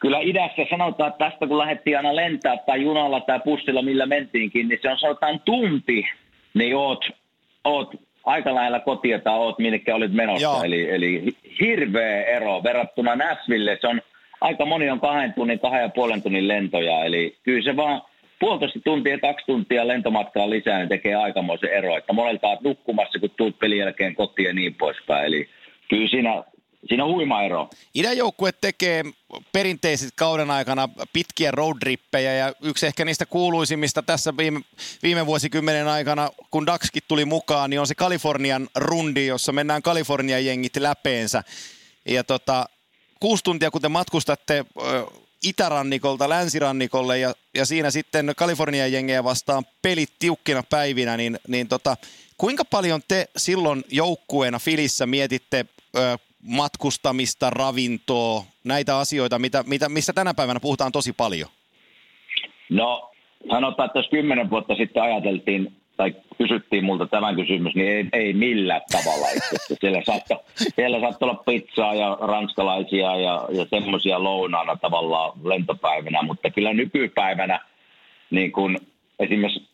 kyllä 0.00 0.18
idässä 0.20 0.62
sanotaan, 0.70 1.10
että 1.10 1.30
tästä 1.30 1.46
kun 1.46 1.58
lähdettiin 1.58 1.96
aina 1.96 2.16
lentää 2.16 2.56
tai 2.56 2.82
junalla 2.82 3.20
tai 3.20 3.40
bussilla, 3.44 3.82
millä 3.82 4.06
mentiinkin, 4.06 4.68
niin 4.68 4.78
se 4.82 4.90
on 4.90 4.98
sanotaan 4.98 5.40
tunti, 5.40 6.04
niin 6.54 6.76
oot, 6.76 7.04
oot 7.64 7.94
aika 8.24 8.54
lähellä 8.54 8.80
kotia 8.80 9.18
tai 9.18 9.34
oot 9.34 9.58
minnekä 9.58 9.94
olit 9.94 10.12
menossa. 10.12 10.64
Eli, 10.64 10.90
eli 10.90 11.36
hirveä 11.60 12.24
ero 12.24 12.62
verrattuna 12.62 13.16
Nashville. 13.16 13.78
Se 13.80 13.88
on 13.88 14.00
aika 14.40 14.66
moni 14.66 14.90
on 14.90 15.00
kahden 15.00 15.32
tunnin, 15.32 15.60
kahden 15.60 15.82
ja 15.82 15.88
puolen 15.88 16.22
tunnin 16.22 16.48
lentoja. 16.48 17.04
Eli 17.04 17.36
kyllä 17.42 17.62
se 17.62 17.76
vaan 17.76 18.02
puolitoista 18.40 18.78
tuntia, 18.84 19.18
kaksi 19.18 19.46
tuntia 19.46 19.88
lentomatkaa 19.88 20.50
lisää, 20.50 20.78
niin 20.78 20.88
tekee 20.88 21.14
aikamoisen 21.14 21.70
ero. 21.70 21.96
Että 21.96 22.12
monelta 22.12 22.48
olet 22.48 22.60
nukkumassa, 22.60 23.18
kun 23.18 23.30
tulet 23.30 23.58
pelin 23.58 23.78
jälkeen 23.78 24.14
kotiin 24.14 24.46
ja 24.46 24.52
niin 24.52 24.74
poispäin. 24.74 25.26
Eli 25.26 25.48
kyllä 25.88 26.08
siinä, 26.08 26.44
siinä 26.88 27.04
on 27.04 27.10
huima 27.10 27.42
ero. 27.42 27.68
Idäjoukkue 27.94 28.50
tekee 28.60 29.04
perinteisesti 29.52 30.12
kauden 30.16 30.50
aikana 30.50 30.88
pitkiä 31.12 31.50
roadrippejä 31.50 32.34
ja 32.34 32.52
yksi 32.62 32.86
ehkä 32.86 33.04
niistä 33.04 33.26
kuuluisimmista 33.26 34.02
tässä 34.02 34.36
viime, 34.36 34.60
viime 35.02 35.26
vuosikymmenen 35.26 35.88
aikana, 35.88 36.30
kun 36.50 36.66
Daxkin 36.66 37.02
tuli 37.08 37.24
mukaan, 37.24 37.70
niin 37.70 37.80
on 37.80 37.86
se 37.86 37.94
Kalifornian 37.94 38.68
rundi, 38.76 39.26
jossa 39.26 39.52
mennään 39.52 39.82
Kalifornian 39.82 40.44
jengit 40.44 40.76
läpeensä. 40.76 41.42
Ja 42.08 42.24
tota, 42.24 42.66
kuusi 43.20 43.44
tuntia, 43.44 43.70
kun 43.70 43.82
te 43.82 43.88
matkustatte 43.88 44.64
itärannikolta 45.44 46.28
länsirannikolle 46.28 47.18
ja, 47.18 47.32
ja 47.54 47.66
siinä 47.66 47.90
sitten 47.90 48.32
Kalifornian 48.36 48.92
jengejä 48.92 49.24
vastaan 49.24 49.64
pelit 49.82 50.12
tiukkina 50.18 50.62
päivinä, 50.70 51.16
niin, 51.16 51.38
niin 51.48 51.68
tota, 51.68 51.96
kuinka 52.38 52.64
paljon 52.64 53.00
te 53.08 53.26
silloin 53.36 53.84
joukkueena 53.90 54.58
Filissä 54.58 55.06
mietitte 55.06 55.66
ö, 55.96 56.18
matkustamista, 56.42 57.50
ravintoa, 57.50 58.44
näitä 58.64 58.98
asioita, 58.98 59.38
mitä, 59.38 59.64
mitä, 59.66 59.88
mistä 59.88 60.12
tänä 60.12 60.34
päivänä 60.34 60.60
puhutaan 60.60 60.92
tosi 60.92 61.12
paljon? 61.12 61.48
No 62.68 63.10
sanotaan, 63.50 63.86
että 63.86 63.98
jos 63.98 64.08
kymmenen 64.10 64.50
vuotta 64.50 64.74
sitten 64.74 65.02
ajateltiin 65.02 65.76
tai 65.96 66.14
kysyttiin 66.38 66.84
multa 66.84 67.06
tämän 67.06 67.36
kysymys, 67.36 67.74
niin 67.74 67.88
ei, 67.88 68.06
ei 68.12 68.32
millään 68.32 68.80
tavalla. 68.92 69.26
Että 69.36 69.74
siellä, 69.80 70.02
saattoi, 70.06 70.38
siellä 70.76 70.96
olla 71.20 71.34
pizzaa 71.34 71.94
ja 71.94 72.18
ranskalaisia 72.20 73.16
ja, 73.16 73.48
ja 73.52 73.64
semmoisia 73.70 74.22
lounaana 74.22 74.76
tavallaan 74.76 75.32
lentopäivänä, 75.44 76.22
mutta 76.22 76.50
kyllä 76.50 76.72
nykypäivänä 76.72 77.60
niin 78.30 78.52
kun 78.52 78.78
esimerkiksi 79.18 79.68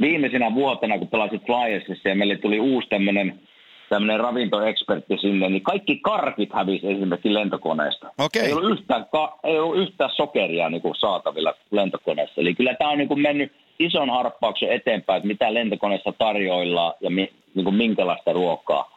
viimeisenä 0.00 0.54
vuotena, 0.54 0.98
kun 0.98 1.08
pelasit 1.08 1.46
Flyersissa 1.46 2.08
ja 2.08 2.14
meille 2.14 2.36
tuli 2.36 2.60
uusi 2.60 2.88
tämmöinen 2.88 3.40
tämmöinen 3.88 4.20
ravintoekspertti 4.20 5.18
sinne, 5.20 5.48
niin 5.48 5.62
kaikki 5.62 5.98
karkit 5.98 6.52
hävisi 6.52 6.92
esimerkiksi 6.92 7.34
lentokoneesta. 7.34 8.12
Okay. 8.18 8.42
Ei, 8.42 8.52
ollut 8.52 8.70
yhtään, 8.70 9.06
ei 9.44 9.58
ollut 9.58 9.76
yhtään 9.76 10.10
sokeria 10.16 10.70
niin 10.70 10.82
kuin 10.82 10.94
saatavilla 10.94 11.54
lentokoneessa. 11.70 12.40
Eli 12.40 12.54
kyllä 12.54 12.74
tämä 12.74 12.90
on 12.90 12.98
niin 12.98 13.08
kuin 13.08 13.20
mennyt 13.20 13.52
ison 13.78 14.10
harppauksen 14.10 14.72
eteenpäin, 14.72 15.16
että 15.16 15.26
mitä 15.26 15.54
lentokoneessa 15.54 16.12
tarjoillaan 16.18 16.94
ja 17.00 17.10
mi, 17.10 17.32
niin 17.54 17.64
kuin 17.64 17.76
minkälaista 17.76 18.32
ruokaa. 18.32 18.96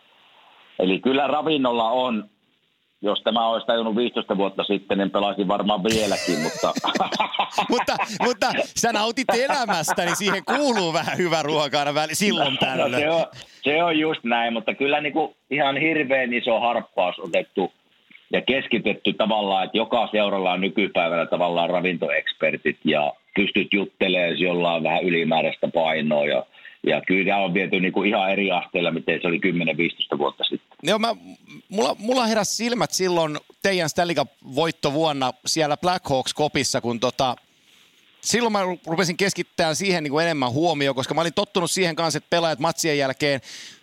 Eli 0.79 1.00
kyllä 1.00 1.27
ravinnolla 1.27 1.89
on, 1.89 2.29
jos 3.01 3.22
tämä 3.24 3.48
olisi 3.48 3.68
tajunnut 3.68 3.96
15 3.96 4.38
vuotta 4.38 4.63
sitten, 4.63 4.98
niin 4.98 5.12
pelaisin 5.12 5.48
varmaan 5.48 5.84
vieläkin, 5.84 6.39
mutta... 6.39 6.74
mutta, 7.70 7.98
mutta 8.24 8.51
sä 8.75 8.94
nautit 8.94 9.34
elämästä, 9.34 10.06
niin 10.06 10.15
siihen 10.15 10.44
kuuluu 10.46 10.94
vähän 10.94 11.18
hyvä 11.18 11.41
ruoka 11.41 11.79
aina 11.79 11.94
väli, 11.94 12.15
silloin 12.15 12.53
no, 12.53 12.58
tällöin. 12.60 12.91
No, 12.91 13.00
se, 13.00 13.10
on, 13.10 13.25
se 13.63 13.84
on 13.84 14.00
just 14.00 14.24
näin, 14.24 14.53
mutta 14.53 14.74
kyllä 14.74 15.01
niin 15.01 15.13
kuin 15.13 15.36
ihan 15.51 15.77
hirveän 15.77 16.34
iso 16.34 16.60
harppaus 16.60 17.20
otettu 17.20 17.74
ja 18.34 18.41
keskitetty 18.41 19.13
tavallaan, 19.13 19.65
että 19.65 19.77
joka 19.77 20.08
seuralla 20.12 20.51
on 20.51 20.62
nykypäivänä 20.62 21.25
tavallaan 21.25 21.70
ravintoekspertit 21.70 22.77
ja 22.84 23.13
pystyt 23.36 23.68
juttelemaan 23.74 24.39
jollain 24.39 24.84
vähän 24.84 25.03
ylimääräistä 25.03 25.68
painoa 25.74 26.25
ja 26.25 26.46
ja 26.89 27.01
kyllä 27.08 27.38
on 27.38 27.53
viety 27.53 27.79
niin 27.79 27.93
kuin 27.93 28.10
ihan 28.10 28.31
eri 28.31 28.51
asteella, 28.51 28.91
miten 28.91 29.22
se 29.22 29.27
oli 29.27 29.39
10-15 30.15 30.17
vuotta 30.17 30.43
sitten. 30.43 30.77
Joo, 30.84 31.00
mä, 31.00 31.15
mulla, 31.69 31.96
mulla 32.00 32.25
heräsi 32.25 32.55
silmät 32.55 32.91
silloin 32.91 33.38
teidän 33.62 33.89
Stanley 33.89 34.15
Cup-voittovuonna 34.15 35.34
siellä 35.46 35.77
Hawks 36.03 36.34
kopissa 36.34 36.81
kun 36.81 37.00
tota, 37.00 37.36
silloin 38.22 38.51
mä 38.51 38.60
rupesin 38.86 39.17
keskittämään 39.17 39.75
siihen 39.75 40.03
niin 40.03 40.12
kuin 40.12 40.25
enemmän 40.25 40.51
huomioon, 40.51 40.96
koska 40.96 41.13
mä 41.13 41.22
olin 41.22 41.34
tottunut 41.34 41.72
siihen 41.72 41.96
kanssa, 41.96 42.17
että 42.17 42.29
pelaajat 42.29 42.60
matsien 42.60 42.98
jälkeen, 42.98 43.41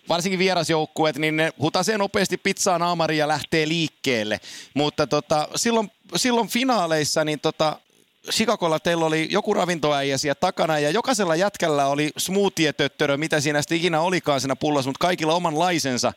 varsinkin 0.09 0.39
vierasjoukkueet, 0.39 1.17
niin 1.17 1.37
ne 1.37 1.53
hutasee 1.59 1.97
nopeasti 1.97 2.37
pizzaa 2.37 2.79
naamariin 2.79 3.19
ja 3.19 3.27
lähtee 3.27 3.67
liikkeelle. 3.67 4.39
Mutta 4.73 5.07
tota, 5.07 5.47
silloin, 5.55 5.91
silloin 6.15 6.47
finaaleissa, 6.47 7.25
niin 7.25 7.39
tota, 7.39 7.79
Chicagolla 8.31 8.79
teillä 8.79 9.05
oli 9.05 9.27
joku 9.31 9.53
ravintoäijä 9.53 10.17
siellä 10.17 10.35
takana 10.35 10.79
ja 10.79 10.89
jokaisella 10.89 11.35
jätkällä 11.35 11.87
oli 11.87 12.09
smoothie-töttörö, 12.17 13.17
mitä 13.17 13.39
siinä 13.39 13.61
sitten 13.61 13.77
ikinä 13.77 14.01
olikaan 14.01 14.41
siinä 14.41 14.55
pullossa, 14.55 14.89
mutta 14.89 15.07
kaikilla 15.07 15.33
oman 15.33 15.59
laisensa, 15.59 16.13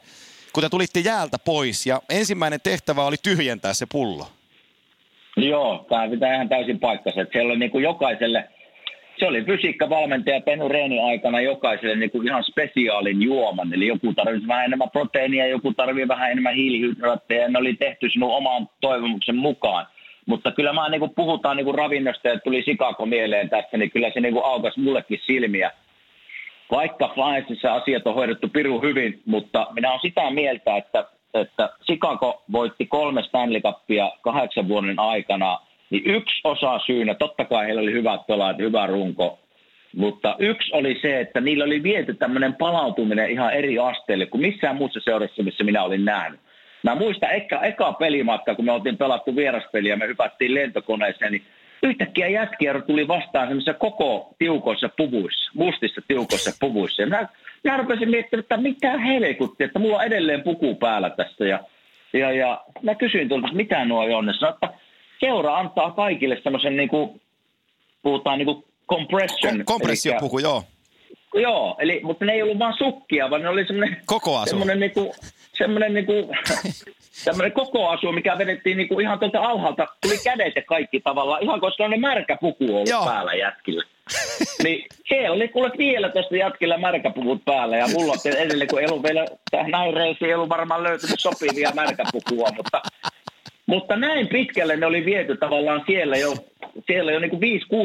kun 0.52 0.62
te 0.62 0.68
tulitte 0.68 1.00
jäältä 1.00 1.38
pois 1.44 1.86
ja 1.86 2.02
ensimmäinen 2.10 2.60
tehtävä 2.60 3.04
oli 3.04 3.16
tyhjentää 3.22 3.74
se 3.74 3.86
pullo. 3.92 4.26
Joo, 5.36 5.86
tämä 5.88 6.08
pitää 6.08 6.34
ihan 6.34 6.48
täysin 6.48 6.80
paikkansa. 6.80 7.20
Siellä 7.32 7.50
oli 7.50 7.58
niin 7.58 7.70
kuin 7.70 7.84
jokaiselle, 7.84 8.48
se 9.18 9.26
oli 9.26 9.44
fysiikkavalmentaja 9.44 10.40
Penu 10.40 10.68
Reeni 10.68 11.00
aikana 11.00 11.40
jokaiselle 11.40 11.96
niin 11.96 12.10
kuin 12.10 12.28
ihan 12.28 12.44
spesiaalin 12.44 13.22
juoman. 13.22 13.74
Eli 13.74 13.86
joku 13.86 14.14
tarvitsee 14.14 14.48
vähän 14.48 14.64
enemmän 14.64 14.90
proteiinia, 14.90 15.46
joku 15.46 15.74
tarvitsee 15.74 16.08
vähän 16.08 16.30
enemmän 16.30 16.54
hiilihydraatteja. 16.54 17.48
Ne 17.48 17.58
oli 17.58 17.74
tehty 17.74 18.10
sinun 18.10 18.36
oman 18.36 18.68
toivomuksen 18.80 19.36
mukaan. 19.36 19.86
Mutta 20.30 20.52
kyllä 20.52 20.72
mä 20.72 20.88
niin 20.88 21.00
kuin 21.00 21.14
puhutaan 21.14 21.56
niin 21.56 21.64
kuin 21.64 21.78
ravinnosta 21.78 22.28
ja 22.28 22.40
tuli 22.40 22.62
Sikako 22.62 23.06
mieleen 23.06 23.50
tässä, 23.50 23.76
niin 23.76 23.90
kyllä 23.90 24.10
se 24.10 24.20
niin 24.20 24.34
kuin 24.34 24.44
aukasi 24.44 24.80
mullekin 24.80 25.20
silmiä. 25.26 25.70
Vaikka 26.70 27.10
Flyersissa 27.14 27.74
asiat 27.74 28.06
on 28.06 28.14
hoidettu 28.14 28.48
piru 28.48 28.80
hyvin, 28.80 29.22
mutta 29.26 29.66
minä 29.72 29.88
olen 29.90 30.00
sitä 30.00 30.30
mieltä, 30.30 30.76
että 30.76 31.04
että 31.34 31.70
Chicago 31.84 32.42
voitti 32.52 32.86
kolme 32.86 33.22
Stanley 33.22 33.60
Cupia 33.60 34.10
kahdeksan 34.20 34.68
vuoden 34.68 34.98
aikana, 34.98 35.58
niin 35.90 36.02
yksi 36.06 36.40
osa 36.44 36.78
syynä, 36.86 37.14
totta 37.14 37.44
kai 37.44 37.66
heillä 37.66 37.82
oli 37.82 37.92
hyvät 37.92 38.26
pelaajat, 38.26 38.58
hyvä 38.58 38.86
runko, 38.86 39.38
mutta 39.96 40.36
yksi 40.38 40.70
oli 40.72 40.98
se, 41.02 41.20
että 41.20 41.40
niillä 41.40 41.64
oli 41.64 41.82
viety 41.82 42.14
tämmöinen 42.14 42.54
palautuminen 42.54 43.30
ihan 43.30 43.52
eri 43.52 43.78
asteelle 43.78 44.26
kuin 44.26 44.40
missään 44.40 44.76
muussa 44.76 45.00
seurassa, 45.04 45.42
missä 45.42 45.64
minä 45.64 45.82
olin 45.82 46.04
nähnyt. 46.04 46.40
Mä 46.82 46.94
muistan 46.94 47.32
eka, 47.32 47.62
eka 47.62 47.92
pelimatka, 47.92 48.54
kun 48.54 48.64
me 48.64 48.72
oltiin 48.72 48.96
pelattu 48.96 49.36
vieraspeliä, 49.36 49.96
me 49.96 50.06
hypättiin 50.06 50.54
lentokoneeseen, 50.54 51.32
niin 51.32 51.42
yhtäkkiä 51.82 52.28
jätkiä 52.28 52.80
tuli 52.80 53.08
vastaan 53.08 53.48
semmoisissa 53.48 53.74
koko 53.74 54.34
tiukoissa 54.38 54.90
puvuissa, 54.96 55.50
mustissa 55.54 56.00
tiukoissa 56.08 56.50
puvuissa. 56.60 57.02
Ja 57.02 57.08
mä 57.08 57.28
mä 57.64 57.76
rupesin 57.76 58.10
miettimään, 58.10 58.40
että 58.40 58.56
mitä 58.56 58.98
helkutti, 58.98 59.64
että 59.64 59.78
mulla 59.78 59.96
on 59.96 60.04
edelleen 60.04 60.42
puku 60.42 60.74
päällä 60.74 61.10
tässä. 61.10 61.44
Ja, 61.44 61.60
ja, 62.12 62.32
ja 62.32 62.64
mä 62.82 62.94
kysyin 62.94 63.28
tuolta, 63.28 63.46
että 63.46 63.56
mitä 63.56 63.84
nuo 63.84 64.16
on. 64.16 64.26
Ne 64.26 64.32
sanoi, 64.32 64.54
että 64.54 64.78
seura 65.20 65.58
antaa 65.58 65.90
kaikille 65.90 66.40
semmoisen, 66.42 66.76
niin 66.76 66.88
kuin, 66.88 67.20
puhutaan 68.02 68.38
niin 68.38 68.46
kuin 68.46 68.64
compression. 68.88 69.56
Kom- 69.56 69.64
kompressiopuku, 69.64 70.38
eli, 70.38 70.46
joo. 70.46 70.64
Joo, 71.34 71.76
eli, 71.78 72.00
mutta 72.02 72.24
ne 72.24 72.32
ei 72.32 72.42
ollut 72.42 72.58
vaan 72.58 72.74
sukkia, 72.78 73.30
vaan 73.30 73.42
ne 73.42 73.48
oli 73.48 73.66
semmoinen... 73.66 73.96
Koko 74.06 74.38
asu. 74.38 74.50
Semmoinen, 74.50 74.80
niin 74.80 74.90
kuin, 74.90 75.10
semmoinen, 75.60 75.94
niin 75.94 76.06
kuin, 77.72 77.88
asu, 77.88 78.12
mikä 78.12 78.38
vedettiin 78.38 78.76
niin 78.76 78.88
kuin 78.88 79.00
ihan 79.00 79.18
tuolta 79.18 79.40
alhaalta. 79.40 79.86
Tuli 80.02 80.18
kädet 80.24 80.56
ja 80.56 80.62
kaikki 80.62 81.00
tavallaan, 81.00 81.42
ihan 81.42 81.60
koska 81.60 81.84
on 81.84 81.90
ne 81.90 81.96
märkä 81.96 82.36
puku 82.40 82.76
ollut 82.76 82.88
Joo. 82.88 83.04
päällä 83.04 83.34
jätkillä. 83.34 83.84
niin 84.64 84.86
siellä 85.08 85.34
oli 85.34 85.48
kuule 85.48 85.70
vielä 85.78 86.08
tästä 86.08 86.36
jätkillä 86.36 86.78
märkäpuvut 86.78 87.44
päällä 87.44 87.76
ja 87.76 87.88
mulla 87.88 88.12
on 88.12 88.32
edelleen, 88.32 88.68
kun 88.68 88.80
ei 88.80 88.86
ollut 88.90 89.02
vielä 89.02 89.26
näin 89.70 89.94
reisi, 89.94 90.24
ei 90.24 90.34
ollut 90.34 90.48
varmaan 90.48 90.82
löytynyt 90.82 91.20
sopivia 91.20 91.70
märkäpukua, 91.74 92.48
mutta, 92.56 92.82
mutta 93.66 93.96
näin 93.96 94.28
pitkälle 94.28 94.76
ne 94.76 94.86
oli 94.86 95.04
viety 95.04 95.36
tavallaan 95.36 95.82
siellä 95.86 96.16
jo, 96.16 96.34
siellä 96.86 97.12
jo 97.12 97.18
niin 97.18 97.30
kuin 97.30 97.42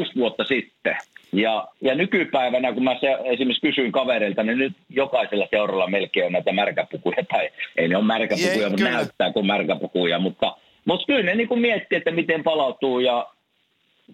5-6 0.08 0.12
vuotta 0.16 0.44
sitten. 0.44 0.96
Ja, 1.32 1.68
ja 1.80 1.94
nykypäivänä, 1.94 2.72
kun 2.72 2.84
mä 2.84 2.96
se, 3.00 3.16
esimerkiksi 3.24 3.66
kysyin 3.66 3.92
kavereilta, 3.92 4.42
niin 4.42 4.58
nyt 4.58 4.72
jokaisella 4.88 5.46
seuralla 5.50 5.86
melkein 5.86 6.26
on 6.26 6.32
näitä 6.32 6.52
märkäpukuja, 6.52 7.24
tai 7.32 7.50
ei 7.76 7.88
ne 7.88 7.96
ole 7.96 8.04
märkäpukuja, 8.04 8.68
mutta 8.68 8.84
näyttää 8.84 9.32
kuin 9.32 9.46
märkäpukuja, 9.46 10.18
mutta, 10.18 10.56
mutta 10.84 11.06
kyllä 11.06 11.22
ne 11.22 11.34
niin 11.34 11.48
kuin 11.48 11.60
miettii, 11.60 11.98
että 11.98 12.10
miten 12.10 12.44
palautuu 12.44 13.00
ja 13.00 13.26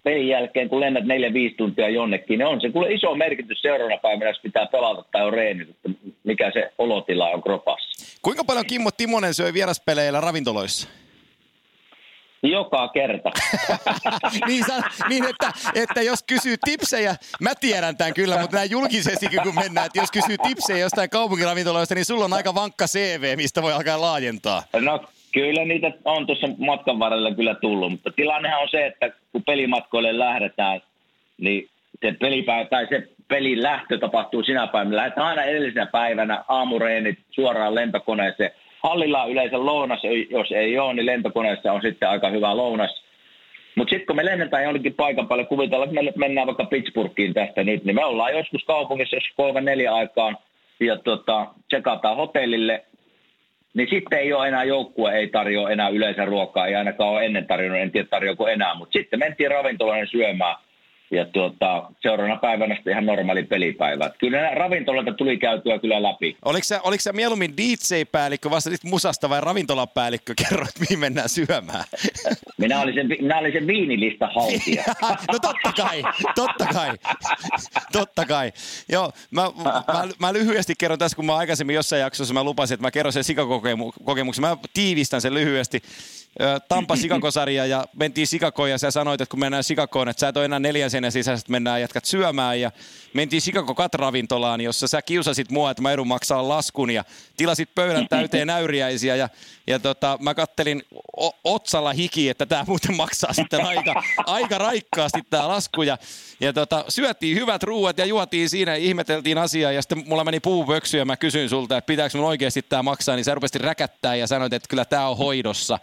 pelin 0.03 0.27
jälkeen, 0.27 0.69
kun 0.69 0.79
lennät 0.79 1.03
4-5 1.03 1.07
tuntia 1.57 1.89
jonnekin, 1.89 2.39
niin 2.39 2.47
on 2.47 2.61
se 2.61 2.69
kuule 2.69 2.93
iso 2.93 3.15
merkitys 3.15 3.61
seuraavana 3.61 3.97
päivänä, 3.97 4.29
jos 4.29 4.39
pitää 4.43 4.65
pelata 4.65 5.05
tai 5.11 5.25
on 5.25 5.33
reenit, 5.33 5.69
että 5.69 5.89
mikä 6.23 6.51
se 6.53 6.71
olotila 6.77 7.29
on 7.29 7.43
kropassa. 7.43 8.17
Kuinka 8.21 8.43
paljon 8.43 8.65
Kimmo 8.65 8.89
Timonen 8.97 9.33
söi 9.33 9.53
vieraspeleillä 9.53 10.21
ravintoloissa? 10.21 11.02
Joka 12.43 12.87
kerta. 12.87 13.31
niin, 14.47 14.65
sa, 14.65 14.73
niin 15.09 15.23
että, 15.25 15.51
että 15.75 16.01
jos 16.01 16.23
kysyy 16.23 16.55
tipsejä, 16.65 17.15
mä 17.41 17.55
tiedän 17.59 17.97
tämän 17.97 18.13
kyllä, 18.13 18.37
mutta 18.37 18.57
näin 18.57 18.71
julkisesti 18.71 19.25
kun 19.43 19.55
mennään, 19.55 19.85
että 19.85 19.99
jos 19.99 20.11
kysyy 20.11 20.37
tipsejä 20.37 20.79
jostain 20.79 21.09
kaupunkiravintoloista, 21.09 21.95
niin 21.95 22.05
sulla 22.05 22.25
on 22.25 22.33
aika 22.33 22.55
vankka 22.55 22.85
CV, 22.87 23.37
mistä 23.37 23.61
voi 23.61 23.73
alkaa 23.73 24.01
laajentaa. 24.01 24.63
No 24.81 24.99
Kyllä 25.33 25.65
niitä 25.65 25.91
on 26.05 26.25
tuossa 26.25 26.47
matkan 26.57 26.99
varrella 26.99 27.35
kyllä 27.35 27.55
tullut, 27.55 27.91
mutta 27.91 28.11
tilannehan 28.11 28.61
on 28.61 28.67
se, 28.71 28.85
että 28.85 29.11
kun 29.31 29.43
pelimatkoille 29.43 30.19
lähdetään, 30.19 30.81
niin 31.37 31.69
se 32.01 32.11
pelipäivä 32.19 32.69
tai 32.69 32.87
se 32.89 33.07
pelin 33.27 33.63
lähtö 33.63 33.97
tapahtuu 33.97 34.43
sinä 34.43 34.67
päivänä. 34.67 34.95
Lähdetään 34.95 35.27
aina 35.27 35.43
edellisenä 35.43 35.85
päivänä 35.85 36.43
aamureenit 36.47 37.19
suoraan 37.31 37.75
lentokoneeseen. 37.75 38.51
Hallilla 38.83 39.23
on 39.23 39.31
yleensä 39.31 39.65
lounas, 39.65 40.01
jos 40.29 40.51
ei 40.51 40.79
ole, 40.79 40.93
niin 40.93 41.05
lentokoneessa 41.05 41.73
on 41.73 41.81
sitten 41.81 42.09
aika 42.09 42.29
hyvä 42.29 42.57
lounas. 42.57 43.03
Mutta 43.75 43.91
sitten 43.91 44.07
kun 44.07 44.15
me 44.15 44.25
lennetään 44.25 44.63
jonnekin 44.63 44.93
paikan 44.93 45.27
päälle, 45.27 45.45
kuvitellaan, 45.45 45.89
että 45.89 46.01
me 46.01 46.13
mennään 46.15 46.47
vaikka 46.47 46.65
Pittsburghiin 46.65 47.33
tästä 47.33 47.63
nyt, 47.63 47.83
niin 47.83 47.95
me 47.95 48.05
ollaan 48.05 48.33
joskus 48.33 48.63
kaupungissa, 48.63 49.15
jos 49.15 49.23
kolme 49.35 49.61
neljä 49.61 49.93
aikaan, 49.93 50.37
ja 50.79 50.97
tota, 50.97 51.47
tsekataan 51.67 52.15
hotellille, 52.15 52.85
niin 53.73 53.87
sitten 53.89 54.19
ei 54.19 54.33
ole 54.33 54.47
enää 54.47 54.63
joukkue, 54.63 55.11
ei 55.11 55.27
tarjoa 55.27 55.69
enää 55.69 55.89
yleensä 55.89 56.25
ruokaa, 56.25 56.67
ei 56.67 56.75
ainakaan 56.75 57.09
ole 57.09 57.25
ennen 57.25 57.47
tarjonnut, 57.47 57.81
en 57.81 57.91
tiedä 57.91 58.07
tarjoako 58.07 58.47
enää, 58.47 58.75
mutta 58.75 58.99
sitten 58.99 59.19
mentiin 59.19 59.51
ravintolaan 59.51 60.07
syömään– 60.07 60.55
ja 61.13 61.25
tuota, 61.25 61.89
seuraavana 62.01 62.39
päivänä 62.39 62.75
sitten 62.75 62.91
ihan 62.91 63.05
normaali 63.05 63.43
pelipäivä. 63.43 64.09
Kyllä 64.19 64.41
nämä 64.41 64.55
ravintolalta 64.55 65.13
tuli 65.13 65.37
käytyä 65.37 65.79
kyllä 65.79 66.03
läpi. 66.03 66.37
Oliko 66.45 66.63
se, 66.63 66.79
oliko 66.83 67.01
se 67.01 67.13
mieluummin 67.13 67.57
DJ-päällikkö, 67.57 68.49
vastasit 68.49 68.83
musasta 68.83 69.29
vai 69.29 69.41
ravintolapäällikkö, 69.41 70.33
kerroit 70.49 70.79
mihin 70.79 70.99
mennään 70.99 71.29
syömään? 71.29 71.83
Minä 72.57 72.81
olin 72.81 72.93
sen, 72.93 73.07
minä 73.07 73.37
olin 73.37 73.53
sen 73.53 73.67
viinilista 73.67 74.27
haltija. 74.35 74.83
no 75.31 75.39
totta 75.39 75.73
kai, 75.77 76.03
totta 76.35 76.65
kai, 76.73 76.91
totta 77.91 78.25
kai. 78.25 78.51
Joo, 78.89 79.11
mä, 79.31 79.41
mä, 79.63 79.83
mä, 80.19 80.33
lyhyesti 80.33 80.73
kerron 80.77 80.99
tässä, 80.99 81.15
kun 81.15 81.25
mä 81.25 81.35
aikaisemmin 81.35 81.73
jossain 81.73 82.01
jaksossa 82.01 82.33
mä 82.33 82.43
lupasin, 82.43 82.75
että 82.75 82.87
mä 82.87 82.91
kerron 82.91 83.13
sen 83.13 83.23
sikakokemuksen. 83.23 84.41
Mä 84.41 84.57
tiivistän 84.73 85.21
sen 85.21 85.33
lyhyesti. 85.33 85.81
Tampa 86.67 86.95
Sikakosarja 86.95 87.65
ja 87.65 87.85
mentiin 87.93 88.27
Sikakoon 88.27 88.69
ja 88.69 88.77
sä 88.77 88.91
sanoit, 88.91 89.21
että 89.21 89.31
kun 89.31 89.39
mennään 89.39 89.63
Sikakoon, 89.63 90.09
että 90.09 90.19
sä 90.19 90.27
et 90.27 90.37
ole 90.37 90.45
enää 90.45 90.59
neljän 90.59 90.91
seinän 90.91 91.11
sisäisesti, 91.11 91.51
mennään 91.51 91.81
jatkat 91.81 92.05
syömään. 92.05 92.61
Ja 92.61 92.71
mentiin 93.13 93.41
Sikako 93.41 93.75
Kat-ravintolaan, 93.75 94.61
jossa 94.61 94.87
sä 94.87 95.01
kiusasit 95.01 95.51
mua, 95.51 95.71
että 95.71 95.83
mä 95.83 95.91
edun 95.91 96.07
maksaa 96.07 96.47
laskun 96.47 96.91
ja 96.91 97.03
tilasit 97.37 97.75
pöydän 97.75 98.07
täyteen 98.07 98.47
näyriäisiä 98.47 99.15
ja, 99.15 99.29
ja 99.67 99.79
tota, 99.79 100.17
mä 100.21 100.33
kattelin 100.33 100.83
o- 101.17 101.39
otsalla 101.43 101.93
hiki, 101.93 102.29
että 102.29 102.45
tämä 102.45 102.65
muuten 102.67 102.95
maksaa 102.95 103.33
sitten 103.33 103.65
aika, 103.65 104.03
aika 104.25 104.57
raikkaasti 104.57 105.21
tämä 105.29 105.47
lasku. 105.47 105.83
Ja, 105.83 105.97
ja 106.39 106.53
tota, 106.53 106.85
syöttiin 106.89 107.37
hyvät 107.37 107.63
ruuat 107.63 107.97
ja 107.97 108.05
juotiin 108.05 108.49
siinä, 108.49 108.75
ihmeteltiin 108.75 109.37
asiaa. 109.37 109.71
Ja 109.71 109.81
sitten 109.81 110.03
mulla 110.07 110.23
meni 110.23 110.39
puuvöksy 110.39 110.97
ja 110.97 111.05
mä 111.05 111.17
kysyin 111.17 111.49
sulta, 111.49 111.77
että 111.77 111.87
pitääkö 111.87 112.17
mun 112.17 112.27
oikeasti 112.27 112.61
tämä 112.61 112.83
maksaa, 112.83 113.15
niin 113.15 113.25
sä 113.25 113.35
rupesit 113.35 113.61
räkättää 113.61 114.15
ja 114.15 114.27
sanoit, 114.27 114.53
että 114.53 114.69
kyllä 114.69 114.85
tämä 114.85 115.07
on 115.07 115.17
hoidossa. 115.17 115.79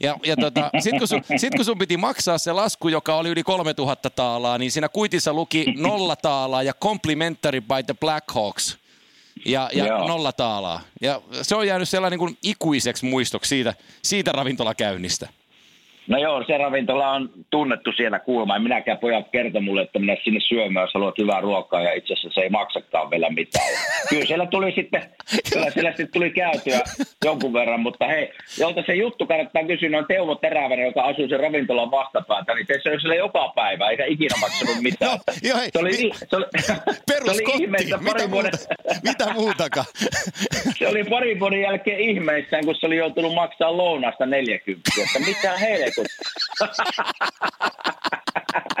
Ja, 0.00 0.18
ja 0.24 0.36
tota, 0.36 0.70
sitten 0.78 0.98
kun, 0.98 1.08
sun, 1.08 1.22
sit 1.36 1.54
kun 1.54 1.64
sun 1.64 1.78
piti 1.78 1.96
maksaa 1.96 2.38
se 2.38 2.52
lasku, 2.52 2.88
joka 2.88 3.16
oli 3.16 3.28
yli 3.28 3.42
3000 3.42 4.10
taalaa, 4.10 4.58
niin 4.58 4.70
siinä 4.70 4.88
kuitissa 4.88 5.32
luki 5.32 5.74
nolla 5.76 6.16
taalaa 6.16 6.62
ja 6.62 6.74
complimentary 6.74 7.60
by 7.60 7.82
the 7.86 7.94
Blackhawks 8.00 8.78
ja, 9.44 9.70
ja 9.72 9.84
nolla 9.98 10.32
taalaa. 10.32 10.80
Ja 11.00 11.22
se 11.42 11.54
on 11.54 11.66
jäänyt 11.66 11.88
sellainen 11.88 12.18
niin 12.18 12.26
kuin 12.26 12.38
ikuiseksi 12.42 13.06
muistoksi 13.06 13.48
siitä, 13.48 13.74
siitä 14.02 14.32
ravintolakäynnistä. 14.32 15.28
No 16.10 16.18
joo, 16.18 16.44
se 16.46 16.58
ravintola 16.58 17.10
on 17.10 17.30
tunnettu 17.50 17.92
siellä 17.92 18.18
kuulemma. 18.18 18.56
En 18.56 18.62
minäkään 18.62 18.98
pojat 18.98 19.28
kertoi 19.32 19.60
mulle, 19.60 19.82
että 19.82 19.98
minä 19.98 20.16
sinne 20.24 20.40
syömään, 20.40 20.84
jos 20.84 20.94
haluat 20.94 21.18
hyvää 21.18 21.40
ruokaa 21.40 21.82
ja 21.82 21.92
itse 21.92 22.12
asiassa 22.12 22.34
se 22.34 22.40
ei 22.40 22.50
maksakaan 22.50 23.10
vielä 23.10 23.30
mitään. 23.30 23.68
kyllä 24.08 24.26
siellä 24.26 24.46
tuli 24.46 24.72
sitten, 24.72 25.02
kyllä 25.52 25.70
siellä 25.70 25.90
sitten 25.90 26.12
tuli 26.12 26.30
käytyä 26.30 26.80
jonkun 27.24 27.52
verran, 27.52 27.80
mutta 27.80 28.06
hei, 28.06 28.32
jolta 28.58 28.82
se 28.86 28.94
juttu 28.94 29.26
kannattaa 29.26 29.64
kysyä, 29.64 29.98
on 29.98 30.06
Teuvo 30.08 30.34
Terävänen, 30.34 30.86
joka 30.86 31.02
asuu 31.02 31.28
sen 31.28 31.40
ravintolan 31.40 31.90
vastapäätä, 31.90 32.54
niin 32.54 32.66
se 32.82 32.90
on 32.90 33.00
siellä 33.00 33.14
joka 33.14 33.52
päivä, 33.54 33.90
eikä 33.90 34.04
ikinä 34.04 34.36
maksanut 34.40 34.82
mitään. 34.82 35.12
no, 35.12 35.18
joo, 35.42 35.58
hei, 35.58 35.68
se 35.72 35.78
oli, 35.78 35.90
mi- 35.90 36.12
se 36.30 36.36
oli, 36.36 36.46
se 36.56 37.30
oli 37.30 37.62
ihmeessä 37.62 37.96
mitä, 37.96 38.04
vuoden... 38.04 38.30
muuta, 38.30 38.48
mitä 39.02 39.32
muutaka? 39.32 39.84
se 40.78 40.88
oli 40.88 41.04
pari 41.04 41.40
vuoden 41.40 41.60
jälkeen 41.60 42.00
ihmeissään, 42.00 42.64
kun 42.64 42.74
se 42.74 42.86
oli 42.86 42.96
joutunut 42.96 43.34
maksaa 43.34 43.76
lounasta 43.76 44.26
40, 44.26 44.90
että 45.02 45.18
mitä 45.18 45.58
helpot 45.58 45.99
awesome. 46.60 46.86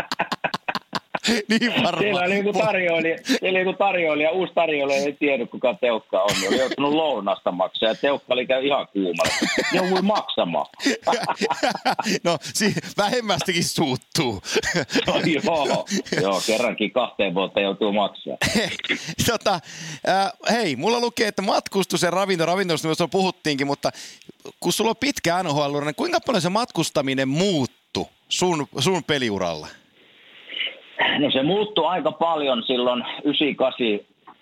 niin 1.48 1.72
varmaan. 1.84 1.98
Siellä 1.98 2.20
oli 2.20 2.36
joku 2.36 2.52
tarjoilija, 2.52 3.16
siellä 3.24 3.48
oli 3.58 3.58
joku 3.58 3.78
tarjoilija, 3.78 4.30
uusi 4.30 4.52
tarjoilija, 4.54 4.98
ei 5.00 5.12
tiedä 5.12 5.46
kuka 5.46 5.74
Teukka 5.74 6.22
on. 6.22 6.30
Oli 6.48 6.58
joutunut 6.58 6.92
lounasta 6.92 7.52
maksaa 7.52 7.88
ja 7.88 7.94
Teukka 7.94 8.34
oli 8.34 8.46
ihan 8.62 8.88
kuumalla. 8.92 9.32
Joudui 9.72 10.02
maksamaan. 10.02 10.66
no, 12.24 12.38
si- 12.42 12.74
vähemmästikin 12.98 13.64
suuttuu. 13.64 14.42
no, 15.06 15.14
joo, 15.44 15.86
joo, 16.22 16.42
kerrankin 16.46 16.90
kahteen 16.90 17.34
vuotta 17.34 17.60
joutuu 17.60 17.92
maksaa. 17.92 18.36
tota, 19.26 19.60
äh, 20.08 20.32
hei, 20.50 20.76
mulla 20.76 21.00
lukee, 21.00 21.28
että 21.28 21.42
matkustus 21.42 22.02
ja 22.02 22.10
ravinto, 22.10 22.46
ravintosta 22.46 23.08
puhuttiinkin, 23.08 23.66
mutta 23.66 23.90
kun 24.60 24.72
sulla 24.72 24.90
on 24.90 24.96
pitkä 24.96 25.42
NHL, 25.42 25.80
niin 25.84 25.94
kuinka 25.94 26.20
paljon 26.20 26.42
se 26.42 26.48
matkustaminen 26.48 27.28
muuttu 27.28 28.08
sun, 28.28 28.66
sun 28.78 29.04
peliuralla? 29.04 29.68
No 31.20 31.30
se 31.30 31.42
muuttui 31.42 31.86
aika 31.86 32.12
paljon 32.12 32.62
silloin 32.66 33.04
98 33.24 33.86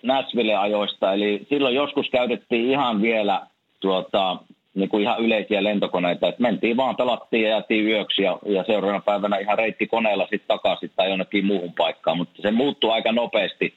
Nashville-ajoista, 0.03 1.13
eli 1.13 1.47
silloin 1.49 1.75
joskus 1.75 2.09
käytettiin 2.09 2.71
ihan 2.71 3.01
vielä 3.01 3.41
tuota, 3.79 4.37
niin 4.75 4.89
kuin 4.89 5.03
ihan 5.03 5.19
yleisiä 5.19 5.63
lentokoneita, 5.63 6.27
että 6.27 6.41
mentiin 6.41 6.77
vaan, 6.77 6.95
pelattiin 6.95 7.43
ja 7.43 7.49
jäätiin 7.49 7.87
yöksi 7.87 8.21
ja, 8.21 8.39
ja 8.45 8.63
seuraavana 8.63 9.01
päivänä 9.01 9.37
ihan 9.37 9.57
reitti 9.57 9.87
koneella 9.87 10.23
sitten 10.23 10.47
takaisin 10.47 10.91
tai 10.95 11.09
jonnekin 11.09 11.45
muuhun 11.45 11.73
paikkaan, 11.77 12.17
mutta 12.17 12.41
se 12.41 12.51
muuttui 12.51 12.91
aika 12.91 13.11
nopeasti, 13.11 13.73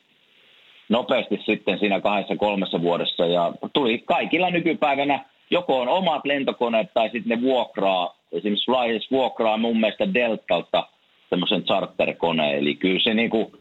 nopeasti 0.88 1.40
sitten 1.46 1.78
siinä 1.78 2.00
kahdessa 2.00 2.36
kolmessa 2.36 2.82
vuodessa. 2.82 3.26
Ja 3.26 3.52
tuli 3.72 3.98
kaikilla 3.98 4.50
nykypäivänä 4.50 5.24
joko 5.50 5.80
on 5.80 5.88
omat 5.88 6.24
lentokoneet 6.24 6.94
tai 6.94 7.10
sitten 7.10 7.38
ne 7.38 7.42
vuokraa, 7.42 8.16
esimerkiksi 8.32 8.66
Flyers 8.72 9.10
vuokraa 9.10 9.56
mun 9.56 9.80
mielestä 9.80 10.14
Deltalta– 10.14 10.86
semmoisen 11.32 11.64
charterkoneen. 11.64 12.58
Eli 12.58 12.74
kyllä 12.74 13.00
se 13.00 13.14
niinku, 13.14 13.52